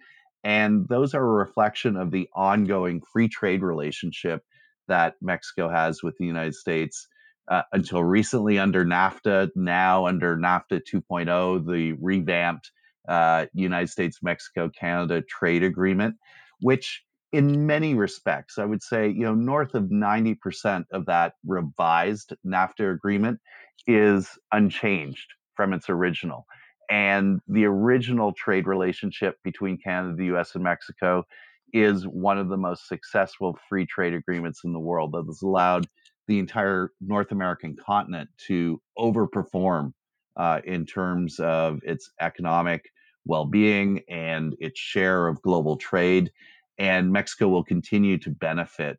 And 0.42 0.86
those 0.88 1.14
are 1.14 1.24
a 1.24 1.44
reflection 1.44 1.96
of 1.96 2.10
the 2.10 2.28
ongoing 2.34 3.00
free 3.12 3.28
trade 3.28 3.62
relationship 3.62 4.42
that 4.88 5.14
Mexico 5.22 5.70
has 5.70 6.02
with 6.02 6.16
the 6.18 6.26
United 6.26 6.54
States. 6.54 7.08
Uh, 7.46 7.62
until 7.72 8.02
recently 8.02 8.58
under 8.58 8.86
NAFTA, 8.86 9.50
now 9.54 10.06
under 10.06 10.34
NAFTA 10.34 10.80
2.0, 10.92 11.66
the 11.66 11.92
revamped 12.00 12.70
uh, 13.06 13.44
United 13.52 13.88
States 13.88 14.20
Mexico 14.22 14.70
Canada 14.70 15.22
trade 15.22 15.62
agreement, 15.62 16.16
which 16.60 17.02
in 17.34 17.66
many 17.66 17.94
respects, 17.94 18.58
I 18.58 18.64
would 18.64 18.80
say, 18.80 19.08
you 19.08 19.24
know, 19.24 19.34
north 19.34 19.74
of 19.74 19.86
90% 19.86 20.84
of 20.92 21.04
that 21.06 21.32
revised 21.44 22.32
NAFTA 22.46 22.94
agreement 22.94 23.40
is 23.88 24.38
unchanged 24.52 25.26
from 25.56 25.72
its 25.72 25.90
original. 25.90 26.46
And 26.88 27.40
the 27.48 27.64
original 27.64 28.32
trade 28.34 28.68
relationship 28.68 29.38
between 29.42 29.78
Canada, 29.78 30.14
the 30.14 30.36
US, 30.36 30.54
and 30.54 30.62
Mexico 30.62 31.24
is 31.72 32.04
one 32.06 32.38
of 32.38 32.48
the 32.48 32.56
most 32.56 32.86
successful 32.86 33.58
free 33.68 33.84
trade 33.84 34.14
agreements 34.14 34.60
in 34.64 34.72
the 34.72 34.78
world 34.78 35.10
that 35.10 35.24
has 35.26 35.42
allowed 35.42 35.88
the 36.28 36.38
entire 36.38 36.92
North 37.00 37.32
American 37.32 37.74
continent 37.84 38.30
to 38.46 38.80
overperform 38.96 39.92
uh, 40.36 40.60
in 40.64 40.86
terms 40.86 41.40
of 41.40 41.80
its 41.82 42.12
economic 42.20 42.84
well 43.26 43.44
being 43.44 44.02
and 44.08 44.54
its 44.60 44.78
share 44.78 45.26
of 45.26 45.42
global 45.42 45.76
trade. 45.76 46.30
And 46.78 47.12
Mexico 47.12 47.48
will 47.48 47.64
continue 47.64 48.18
to 48.18 48.30
benefit 48.30 48.98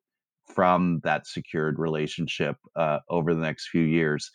from 0.53 1.01
that 1.03 1.27
secured 1.27 1.79
relationship 1.79 2.55
uh, 2.75 2.99
over 3.09 3.33
the 3.33 3.41
next 3.41 3.69
few 3.69 3.81
years. 3.81 4.31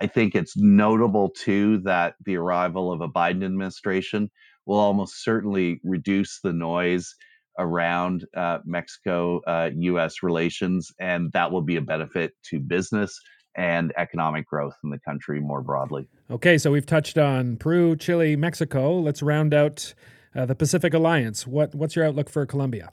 I 0.00 0.06
think 0.06 0.34
it's 0.34 0.56
notable 0.56 1.30
too 1.30 1.78
that 1.78 2.14
the 2.24 2.36
arrival 2.36 2.90
of 2.90 3.00
a 3.02 3.08
Biden 3.08 3.44
administration 3.44 4.30
will 4.66 4.78
almost 4.78 5.22
certainly 5.22 5.80
reduce 5.84 6.40
the 6.42 6.52
noise 6.52 7.14
around 7.58 8.24
uh, 8.36 8.58
Mexico 8.64 9.40
uh, 9.46 9.70
US 9.74 10.22
relations, 10.22 10.90
and 10.98 11.30
that 11.32 11.52
will 11.52 11.62
be 11.62 11.76
a 11.76 11.82
benefit 11.82 12.32
to 12.44 12.58
business 12.58 13.20
and 13.56 13.92
economic 13.98 14.46
growth 14.46 14.74
in 14.84 14.90
the 14.90 14.98
country 15.00 15.40
more 15.40 15.60
broadly. 15.60 16.06
Okay, 16.30 16.56
so 16.56 16.70
we've 16.70 16.86
touched 16.86 17.18
on 17.18 17.56
Peru, 17.56 17.96
Chile, 17.96 18.36
Mexico. 18.36 18.98
Let's 18.98 19.22
round 19.22 19.52
out 19.52 19.92
uh, 20.34 20.46
the 20.46 20.54
Pacific 20.54 20.94
Alliance. 20.94 21.46
What 21.46 21.74
what's 21.74 21.96
your 21.96 22.04
outlook 22.04 22.28
for 22.28 22.46
Colombia? 22.46 22.92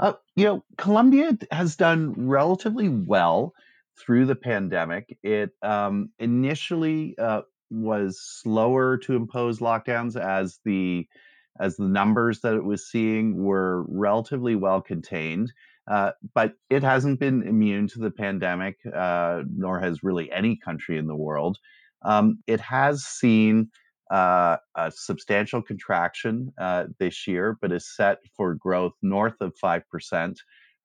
Uh, 0.00 0.14
you 0.34 0.44
know, 0.44 0.64
Colombia 0.76 1.38
has 1.50 1.76
done 1.76 2.14
relatively 2.16 2.88
well 2.88 3.54
through 3.96 4.26
the 4.26 4.34
pandemic. 4.34 5.16
It 5.22 5.50
um, 5.62 6.10
initially 6.18 7.16
uh, 7.18 7.42
was 7.70 8.20
slower 8.20 8.96
to 8.98 9.14
impose 9.14 9.60
lockdowns 9.60 10.16
as 10.16 10.58
the 10.64 11.06
as 11.60 11.76
the 11.76 11.84
numbers 11.84 12.40
that 12.40 12.54
it 12.54 12.64
was 12.64 12.90
seeing 12.90 13.44
were 13.44 13.84
relatively 13.88 14.56
well 14.56 14.80
contained. 14.80 15.52
Uh, 15.86 16.12
but 16.34 16.54
it 16.70 16.82
hasn't 16.82 17.20
been 17.20 17.42
immune 17.42 17.86
to 17.86 17.98
the 17.98 18.10
pandemic, 18.10 18.78
uh, 18.92 19.42
nor 19.54 19.78
has 19.78 20.02
really 20.02 20.32
any 20.32 20.56
country 20.56 20.98
in 20.98 21.06
the 21.06 21.14
world. 21.14 21.58
Um, 22.02 22.38
it 22.46 22.60
has 22.60 23.04
seen 23.04 23.70
uh, 24.10 24.56
a 24.76 24.90
substantial 24.90 25.62
contraction 25.62 26.52
uh, 26.58 26.84
this 26.98 27.26
year, 27.26 27.56
but 27.60 27.72
is 27.72 27.94
set 27.94 28.18
for 28.36 28.54
growth 28.54 28.94
north 29.02 29.40
of 29.40 29.54
5% 29.62 30.36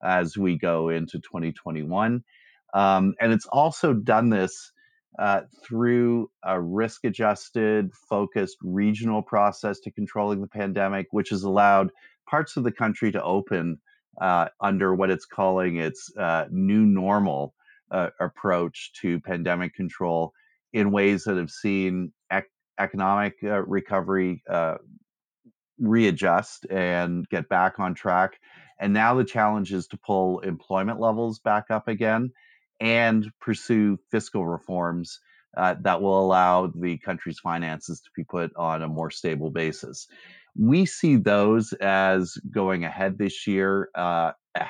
as 0.02 0.36
we 0.36 0.56
go 0.56 0.88
into 0.88 1.18
2021. 1.18 2.24
Um, 2.72 3.14
and 3.20 3.32
it's 3.32 3.46
also 3.46 3.92
done 3.92 4.30
this 4.30 4.72
uh, 5.18 5.42
through 5.64 6.30
a 6.44 6.60
risk 6.60 7.04
adjusted, 7.04 7.92
focused 8.08 8.56
regional 8.62 9.22
process 9.22 9.80
to 9.80 9.90
controlling 9.90 10.40
the 10.40 10.46
pandemic, 10.46 11.08
which 11.10 11.30
has 11.30 11.42
allowed 11.42 11.90
parts 12.28 12.56
of 12.56 12.64
the 12.64 12.72
country 12.72 13.10
to 13.12 13.22
open 13.22 13.78
uh, 14.20 14.48
under 14.60 14.94
what 14.94 15.10
it's 15.10 15.26
calling 15.26 15.76
its 15.76 16.10
uh, 16.16 16.44
new 16.50 16.86
normal 16.86 17.54
uh, 17.90 18.10
approach 18.20 18.92
to 19.00 19.20
pandemic 19.20 19.74
control 19.74 20.32
in 20.72 20.92
ways 20.92 21.24
that 21.24 21.36
have 21.36 21.50
seen 21.50 22.12
ec- 22.32 22.50
economic 22.80 23.34
uh, 23.42 23.62
recovery 23.62 24.42
uh, 24.48 24.76
readjust 25.78 26.66
and 26.70 27.28
get 27.28 27.48
back 27.48 27.78
on 27.78 27.94
track. 27.94 28.40
And 28.80 28.92
now 28.92 29.14
the 29.14 29.24
challenge 29.24 29.72
is 29.72 29.86
to 29.88 29.98
pull 29.98 30.40
employment 30.40 31.00
levels 31.00 31.38
back 31.38 31.64
up 31.70 31.88
again 31.88 32.30
and 32.80 33.30
pursue 33.40 33.98
fiscal 34.10 34.46
reforms 34.46 35.20
uh, 35.56 35.74
that 35.82 36.00
will 36.00 36.18
allow 36.18 36.72
the 36.74 36.96
country's 36.98 37.40
finances 37.40 38.00
to 38.00 38.10
be 38.16 38.24
put 38.24 38.54
on 38.56 38.82
a 38.82 38.88
more 38.88 39.10
stable 39.10 39.50
basis. 39.50 40.06
We 40.56 40.86
see 40.86 41.16
those 41.16 41.72
as 41.74 42.36
going 42.50 42.84
ahead 42.84 43.18
this 43.18 43.46
year. 43.46 43.90
Uh, 43.94 44.32
eh, 44.54 44.66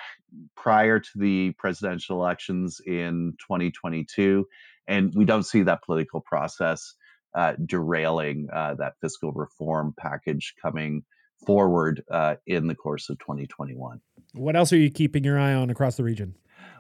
prior 0.57 1.01
to 1.01 1.11
the 1.16 1.53
presidential 1.59 2.20
elections 2.20 2.81
in 2.87 3.35
2022, 3.40 4.46
and 4.87 5.12
we 5.14 5.25
don't 5.25 5.44
see 5.44 5.62
that 5.62 5.83
political 5.83 6.20
process 6.20 6.94
uh, 7.34 7.54
derailing 7.64 8.48
uh, 8.52 8.74
that 8.74 8.94
fiscal 9.00 9.32
reform 9.32 9.94
package 9.98 10.54
coming 10.60 11.02
forward 11.46 12.02
uh, 12.10 12.36
in 12.46 12.66
the 12.66 12.74
course 12.74 13.08
of 13.08 13.18
2021. 13.18 14.00
What 14.34 14.56
else 14.56 14.72
are 14.72 14.76
you 14.76 14.90
keeping 14.90 15.24
your 15.24 15.38
eye 15.38 15.54
on 15.54 15.70
across 15.70 15.96
the 15.96 16.04
region? 16.04 16.34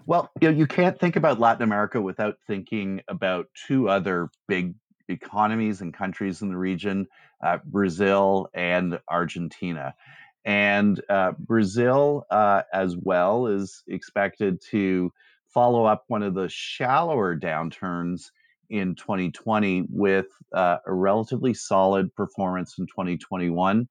Well, 0.06 0.30
you 0.40 0.50
know, 0.50 0.56
you 0.56 0.66
can't 0.66 0.98
think 0.98 1.16
about 1.16 1.40
Latin 1.40 1.62
America 1.62 2.00
without 2.00 2.36
thinking 2.46 3.00
about 3.08 3.46
two 3.66 3.88
other 3.88 4.28
big 4.48 4.74
economies 5.08 5.80
and 5.80 5.92
countries 5.92 6.42
in 6.42 6.48
the 6.48 6.56
region 6.56 7.06
uh, 7.42 7.58
Brazil 7.64 8.48
and 8.54 8.98
Argentina. 9.08 9.94
And 10.44 11.00
uh, 11.08 11.32
Brazil, 11.38 12.24
uh, 12.30 12.62
as 12.72 12.96
well, 12.96 13.46
is 13.46 13.82
expected 13.88 14.60
to 14.70 15.12
follow 15.48 15.84
up 15.84 16.04
one 16.08 16.22
of 16.22 16.34
the 16.34 16.48
shallower 16.48 17.36
downturns 17.36 18.30
in 18.70 18.94
2020 18.94 19.84
with 19.90 20.26
uh, 20.54 20.78
a 20.86 20.92
relatively 20.92 21.54
solid 21.54 22.14
performance 22.14 22.76
in 22.78 22.86
2021 22.86 23.88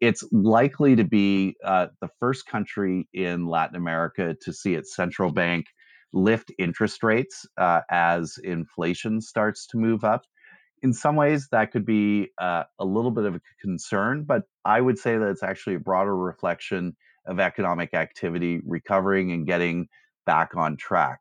it's 0.00 0.24
likely 0.32 0.96
to 0.96 1.04
be 1.04 1.56
uh, 1.64 1.86
the 2.00 2.08
first 2.20 2.46
country 2.46 3.08
in 3.12 3.46
Latin 3.46 3.76
America 3.76 4.36
to 4.42 4.52
see 4.52 4.74
its 4.74 4.94
central 4.94 5.32
bank 5.32 5.66
lift 6.12 6.52
interest 6.58 7.02
rates 7.02 7.46
uh, 7.58 7.80
as 7.90 8.38
inflation 8.42 9.20
starts 9.20 9.66
to 9.68 9.78
move 9.78 10.04
up. 10.04 10.22
In 10.82 10.92
some 10.92 11.16
ways, 11.16 11.48
that 11.50 11.72
could 11.72 11.86
be 11.86 12.28
uh, 12.38 12.64
a 12.78 12.84
little 12.84 13.10
bit 13.10 13.24
of 13.24 13.34
a 13.34 13.40
concern, 13.60 14.24
but 14.24 14.42
I 14.64 14.80
would 14.80 14.98
say 14.98 15.16
that 15.16 15.28
it's 15.28 15.42
actually 15.42 15.76
a 15.76 15.80
broader 15.80 16.16
reflection 16.16 16.96
of 17.26 17.40
economic 17.40 17.94
activity 17.94 18.60
recovering 18.66 19.32
and 19.32 19.46
getting 19.46 19.88
back 20.26 20.54
on 20.56 20.76
track. 20.76 21.20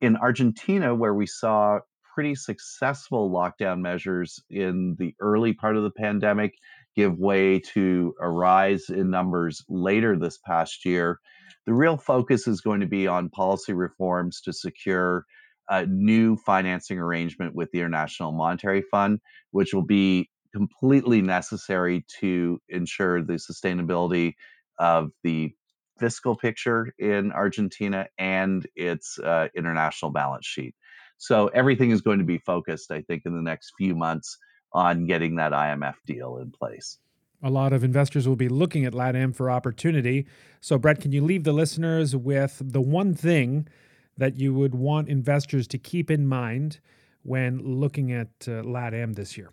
In 0.00 0.16
Argentina, 0.16 0.94
where 0.94 1.14
we 1.14 1.26
saw 1.26 1.80
pretty 2.14 2.34
successful 2.34 3.30
lockdown 3.30 3.80
measures 3.80 4.40
in 4.48 4.94
the 4.98 5.14
early 5.20 5.52
part 5.52 5.76
of 5.76 5.82
the 5.82 5.90
pandemic, 5.90 6.54
give 6.94 7.18
way 7.18 7.58
to 7.58 8.14
a 8.20 8.30
rise 8.30 8.88
in 8.88 9.10
numbers 9.10 9.64
later 9.68 10.16
this 10.16 10.38
past 10.38 10.84
year. 10.84 11.18
The 11.66 11.74
real 11.74 11.96
focus 11.96 12.46
is 12.46 12.60
going 12.60 12.80
to 12.80 12.86
be 12.86 13.06
on 13.06 13.30
policy 13.30 13.72
reforms 13.72 14.40
to 14.42 14.52
secure 14.52 15.24
a 15.68 15.86
new 15.86 16.36
financing 16.36 16.98
arrangement 16.98 17.54
with 17.54 17.70
the 17.72 17.80
International 17.80 18.32
Monetary 18.32 18.82
Fund, 18.90 19.18
which 19.50 19.72
will 19.72 19.84
be 19.84 20.30
completely 20.54 21.20
necessary 21.20 22.04
to 22.20 22.60
ensure 22.68 23.22
the 23.22 23.34
sustainability 23.34 24.34
of 24.78 25.10
the 25.24 25.52
fiscal 25.98 26.36
picture 26.36 26.92
in 26.98 27.32
Argentina 27.32 28.06
and 28.18 28.66
its 28.76 29.18
uh, 29.18 29.48
international 29.56 30.10
balance 30.10 30.46
sheet. 30.46 30.74
So 31.24 31.48
everything 31.54 31.90
is 31.90 32.02
going 32.02 32.18
to 32.18 32.24
be 32.24 32.36
focused, 32.36 32.90
I 32.90 33.00
think, 33.00 33.22
in 33.24 33.34
the 33.34 33.40
next 33.40 33.72
few 33.78 33.94
months 33.94 34.36
on 34.74 35.06
getting 35.06 35.36
that 35.36 35.52
IMF 35.52 35.94
deal 36.04 36.36
in 36.36 36.50
place. 36.50 36.98
A 37.42 37.48
lot 37.48 37.72
of 37.72 37.82
investors 37.82 38.28
will 38.28 38.36
be 38.36 38.50
looking 38.50 38.84
at 38.84 38.92
LATAM 38.92 39.34
for 39.34 39.50
opportunity. 39.50 40.26
So, 40.60 40.76
Brett, 40.76 41.00
can 41.00 41.12
you 41.12 41.24
leave 41.24 41.44
the 41.44 41.54
listeners 41.54 42.14
with 42.14 42.60
the 42.62 42.82
one 42.82 43.14
thing 43.14 43.66
that 44.18 44.38
you 44.38 44.52
would 44.52 44.74
want 44.74 45.08
investors 45.08 45.66
to 45.68 45.78
keep 45.78 46.10
in 46.10 46.26
mind 46.26 46.80
when 47.22 47.58
looking 47.58 48.12
at 48.12 48.28
uh, 48.42 48.60
LATAM 48.62 49.14
this 49.14 49.38
year? 49.38 49.50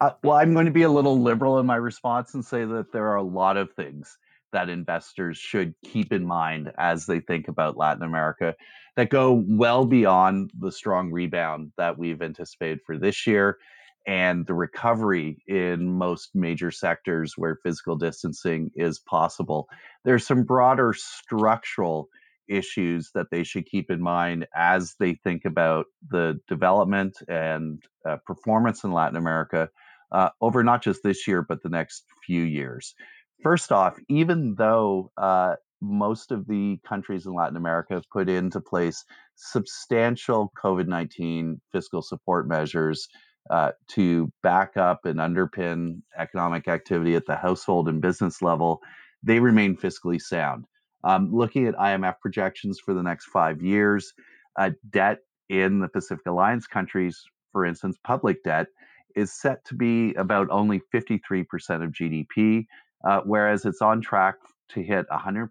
Uh, 0.00 0.12
well, 0.22 0.38
I'm 0.38 0.54
going 0.54 0.66
to 0.66 0.72
be 0.72 0.84
a 0.84 0.90
little 0.90 1.20
liberal 1.20 1.58
in 1.58 1.66
my 1.66 1.76
response 1.76 2.32
and 2.32 2.42
say 2.42 2.64
that 2.64 2.92
there 2.92 3.08
are 3.08 3.16
a 3.16 3.22
lot 3.22 3.58
of 3.58 3.70
things 3.74 4.16
that 4.54 4.70
investors 4.70 5.36
should 5.36 5.74
keep 5.84 6.12
in 6.12 6.24
mind 6.24 6.72
as 6.78 7.06
they 7.06 7.20
think 7.20 7.48
about 7.48 7.76
Latin 7.76 8.04
America 8.04 8.54
that 8.96 9.10
go 9.10 9.44
well 9.48 9.84
beyond 9.84 10.50
the 10.58 10.72
strong 10.72 11.10
rebound 11.10 11.72
that 11.76 11.98
we've 11.98 12.22
anticipated 12.22 12.78
for 12.86 12.96
this 12.96 13.26
year 13.26 13.58
and 14.06 14.46
the 14.46 14.54
recovery 14.54 15.42
in 15.48 15.98
most 15.98 16.30
major 16.34 16.70
sectors 16.70 17.34
where 17.36 17.58
physical 17.62 17.96
distancing 17.96 18.70
is 18.74 18.98
possible. 18.98 19.68
There's 20.04 20.26
some 20.26 20.44
broader 20.44 20.94
structural 20.96 22.08
issues 22.48 23.10
that 23.14 23.26
they 23.30 23.42
should 23.42 23.66
keep 23.66 23.90
in 23.90 24.00
mind 24.00 24.46
as 24.54 24.94
they 25.00 25.14
think 25.24 25.44
about 25.44 25.86
the 26.10 26.38
development 26.46 27.16
and 27.28 27.82
uh, 28.08 28.18
performance 28.26 28.84
in 28.84 28.92
Latin 28.92 29.16
America 29.16 29.68
uh, 30.12 30.28
over 30.40 30.62
not 30.62 30.82
just 30.82 31.02
this 31.02 31.26
year, 31.26 31.42
but 31.42 31.62
the 31.62 31.68
next 31.68 32.04
few 32.24 32.42
years. 32.42 32.94
First 33.42 33.72
off, 33.72 33.98
even 34.08 34.54
though 34.54 35.10
uh, 35.16 35.56
most 35.80 36.32
of 36.32 36.46
the 36.46 36.78
countries 36.86 37.26
in 37.26 37.34
Latin 37.34 37.56
America 37.56 37.94
have 37.94 38.08
put 38.10 38.28
into 38.28 38.60
place 38.60 39.04
substantial 39.34 40.52
COVID 40.62 40.86
19 40.86 41.60
fiscal 41.72 42.02
support 42.02 42.48
measures 42.48 43.08
uh, 43.50 43.72
to 43.88 44.32
back 44.42 44.76
up 44.76 45.04
and 45.04 45.18
underpin 45.18 46.00
economic 46.18 46.68
activity 46.68 47.14
at 47.14 47.26
the 47.26 47.36
household 47.36 47.88
and 47.88 48.00
business 48.00 48.40
level, 48.40 48.80
they 49.22 49.40
remain 49.40 49.76
fiscally 49.76 50.20
sound. 50.20 50.64
Um, 51.02 51.30
looking 51.30 51.66
at 51.66 51.74
IMF 51.74 52.14
projections 52.20 52.80
for 52.80 52.94
the 52.94 53.02
next 53.02 53.26
five 53.26 53.60
years, 53.60 54.14
uh, 54.56 54.70
debt 54.88 55.18
in 55.50 55.80
the 55.80 55.88
Pacific 55.88 56.24
Alliance 56.26 56.66
countries, 56.66 57.22
for 57.52 57.66
instance, 57.66 57.98
public 58.02 58.42
debt, 58.42 58.68
is 59.14 59.32
set 59.32 59.64
to 59.66 59.74
be 59.74 60.14
about 60.14 60.48
only 60.50 60.80
53% 60.92 61.44
of 61.84 61.90
GDP, 61.92 62.66
uh, 63.06 63.20
whereas 63.24 63.64
it's 63.64 63.82
on 63.82 64.00
track 64.00 64.36
to 64.70 64.82
hit 64.82 65.06
106% 65.10 65.48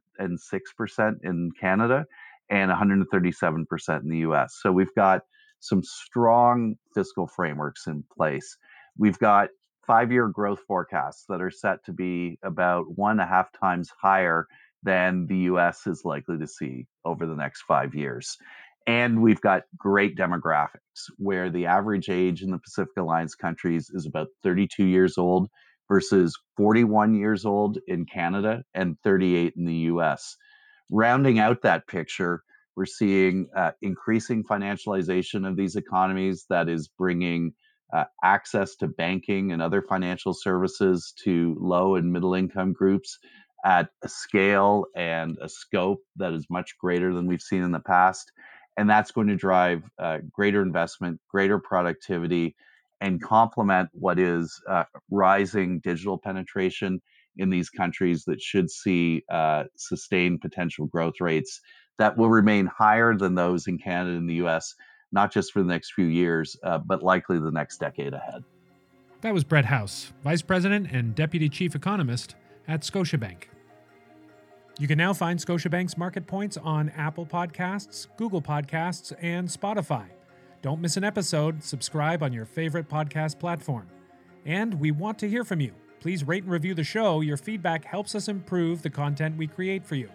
in 1.23 1.51
Canada 1.59 2.05
and 2.49 2.71
137% 2.71 4.01
in 4.01 4.09
the 4.09 4.17
US. 4.19 4.57
So 4.61 4.71
we've 4.71 4.93
got 4.95 5.21
some 5.59 5.81
strong 5.83 6.75
fiscal 6.93 7.27
frameworks 7.27 7.87
in 7.87 8.03
place. 8.15 8.57
We've 8.97 9.19
got 9.19 9.49
five 9.85 10.11
year 10.11 10.27
growth 10.27 10.59
forecasts 10.67 11.25
that 11.29 11.41
are 11.41 11.51
set 11.51 11.83
to 11.85 11.93
be 11.93 12.37
about 12.43 12.85
one 12.97 13.11
and 13.11 13.21
a 13.21 13.25
half 13.25 13.47
times 13.59 13.89
higher 14.01 14.47
than 14.83 15.25
the 15.27 15.37
US 15.37 15.87
is 15.87 16.03
likely 16.03 16.37
to 16.37 16.47
see 16.47 16.85
over 17.05 17.25
the 17.25 17.35
next 17.35 17.61
five 17.63 17.95
years. 17.95 18.37
And 18.85 19.21
we've 19.21 19.39
got 19.39 19.63
great 19.77 20.17
demographics 20.17 21.07
where 21.17 21.49
the 21.49 21.65
average 21.65 22.09
age 22.09 22.41
in 22.41 22.51
the 22.51 22.57
Pacific 22.59 22.91
Alliance 22.97 23.33
countries 23.33 23.89
is 23.93 24.05
about 24.05 24.27
32 24.43 24.85
years 24.85 25.17
old 25.17 25.49
versus 25.93 26.35
41 26.57 27.13
years 27.13 27.45
old 27.45 27.77
in 27.87 28.03
Canada 28.03 28.63
and 28.73 28.97
38 29.03 29.53
in 29.55 29.65
the 29.65 29.75
US. 29.91 30.37
Rounding 30.89 31.37
out 31.37 31.61
that 31.61 31.85
picture, 31.85 32.41
we're 32.75 32.87
seeing 32.87 33.47
uh, 33.55 33.73
increasing 33.83 34.43
financialization 34.43 35.47
of 35.47 35.55
these 35.55 35.75
economies 35.75 36.45
that 36.49 36.67
is 36.67 36.89
bringing 36.97 37.53
uh, 37.95 38.05
access 38.23 38.75
to 38.77 38.87
banking 38.87 39.51
and 39.51 39.61
other 39.61 39.83
financial 39.83 40.33
services 40.33 41.13
to 41.23 41.55
low 41.59 41.93
and 41.93 42.11
middle 42.11 42.33
income 42.33 42.73
groups 42.73 43.19
at 43.63 43.89
a 44.03 44.09
scale 44.09 44.85
and 44.95 45.37
a 45.43 45.47
scope 45.47 45.99
that 46.15 46.33
is 46.33 46.47
much 46.49 46.75
greater 46.79 47.13
than 47.13 47.27
we've 47.27 47.39
seen 47.39 47.61
in 47.61 47.71
the 47.71 47.79
past. 47.79 48.31
And 48.77 48.89
that's 48.89 49.11
going 49.11 49.27
to 49.27 49.35
drive 49.35 49.83
uh, 49.99 50.17
greater 50.31 50.63
investment, 50.63 51.21
greater 51.29 51.59
productivity, 51.59 52.55
and 53.03 53.21
complement 53.21 53.89
what 53.91 54.17
is 54.17 54.61
uh, 54.69 54.85
rising 55.11 55.81
digital 55.81 56.17
penetration 56.17 57.01
in 57.35 57.49
these 57.49 57.69
countries 57.69 58.23
that 58.23 58.41
should 58.41 58.71
see 58.71 59.21
uh, 59.29 59.65
sustained 59.75 60.39
potential 60.39 60.85
growth 60.85 61.19
rates 61.19 61.59
that 61.97 62.17
will 62.17 62.29
remain 62.29 62.65
higher 62.65 63.13
than 63.13 63.35
those 63.35 63.67
in 63.67 63.77
Canada 63.77 64.15
and 64.15 64.29
the 64.29 64.35
US, 64.45 64.73
not 65.11 65.33
just 65.33 65.51
for 65.51 65.61
the 65.61 65.67
next 65.67 65.91
few 65.91 66.05
years, 66.05 66.55
uh, 66.63 66.77
but 66.77 67.03
likely 67.03 67.37
the 67.39 67.51
next 67.51 67.77
decade 67.77 68.13
ahead. 68.13 68.41
That 69.19 69.33
was 69.33 69.43
Brett 69.43 69.65
House, 69.65 70.13
Vice 70.23 70.41
President 70.41 70.87
and 70.89 71.13
Deputy 71.13 71.49
Chief 71.49 71.75
Economist 71.75 72.35
at 72.69 72.81
Scotiabank. 72.83 73.43
You 74.79 74.87
can 74.87 74.97
now 74.97 75.13
find 75.13 75.37
Scotiabank's 75.37 75.97
Market 75.97 76.25
Points 76.25 76.55
on 76.55 76.89
Apple 76.91 77.25
Podcasts, 77.25 78.07
Google 78.15 78.41
Podcasts, 78.41 79.13
and 79.21 79.49
Spotify. 79.49 80.05
Don't 80.63 80.81
miss 80.81 80.97
an 80.97 81.03
episode. 81.03 81.61
Subscribe 81.61 82.23
on 82.23 82.31
your 82.31 82.45
favorite 82.45 82.87
podcast 82.87 83.37
platform. 83.37 83.85
And 84.45 84.79
we 84.79 84.91
want 84.91 85.19
to 85.19 85.29
hear 85.29 85.43
from 85.43 85.59
you. 85.59 85.73
Please 85.99 86.25
rate 86.25 86.43
and 86.43 86.51
review 86.51 86.73
the 86.73 86.85
show. 86.85 87.19
Your 87.19 87.35
feedback 87.35 87.83
helps 87.83 88.15
us 88.15 88.29
improve 88.29 88.81
the 88.81 88.89
content 88.89 89.37
we 89.37 89.45
create 89.45 89.85
for 89.85 89.95
you. 89.95 90.09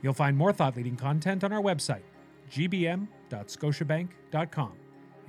You'll 0.00 0.14
find 0.14 0.34
more 0.34 0.50
thought 0.52 0.76
leading 0.76 0.96
content 0.96 1.44
on 1.44 1.52
our 1.52 1.60
website, 1.60 2.04
gbm.scotiabank.com. 2.50 4.72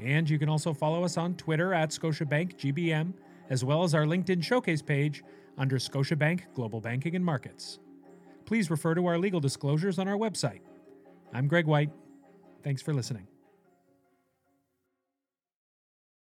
And 0.02 0.30
you 0.30 0.40
can 0.40 0.48
also 0.48 0.74
follow 0.74 1.04
us 1.04 1.18
on 1.18 1.36
Twitter 1.36 1.74
at 1.74 1.90
ScotiabankGBM, 1.90 3.12
as 3.50 3.66
well 3.66 3.84
as 3.84 3.94
our 3.94 4.06
LinkedIn 4.06 4.42
showcase 4.42 4.82
page 4.82 5.26
under 5.58 5.78
Scotiabank 5.78 6.44
Global 6.54 6.80
Banking 6.80 7.18
and 7.18 7.26
Markets. 7.26 7.80
Please 8.46 8.72
refer 8.72 8.96
to 8.96 9.06
our 9.08 9.18
legal 9.18 9.42
disclosures 9.42 10.00
on 10.00 10.08
our 10.08 10.16
website. 10.16 10.62
I'm 11.34 11.50
Greg 11.50 11.66
White. 11.66 11.90
Thanks 12.64 12.82
for 12.82 12.94
listening. 12.94 13.29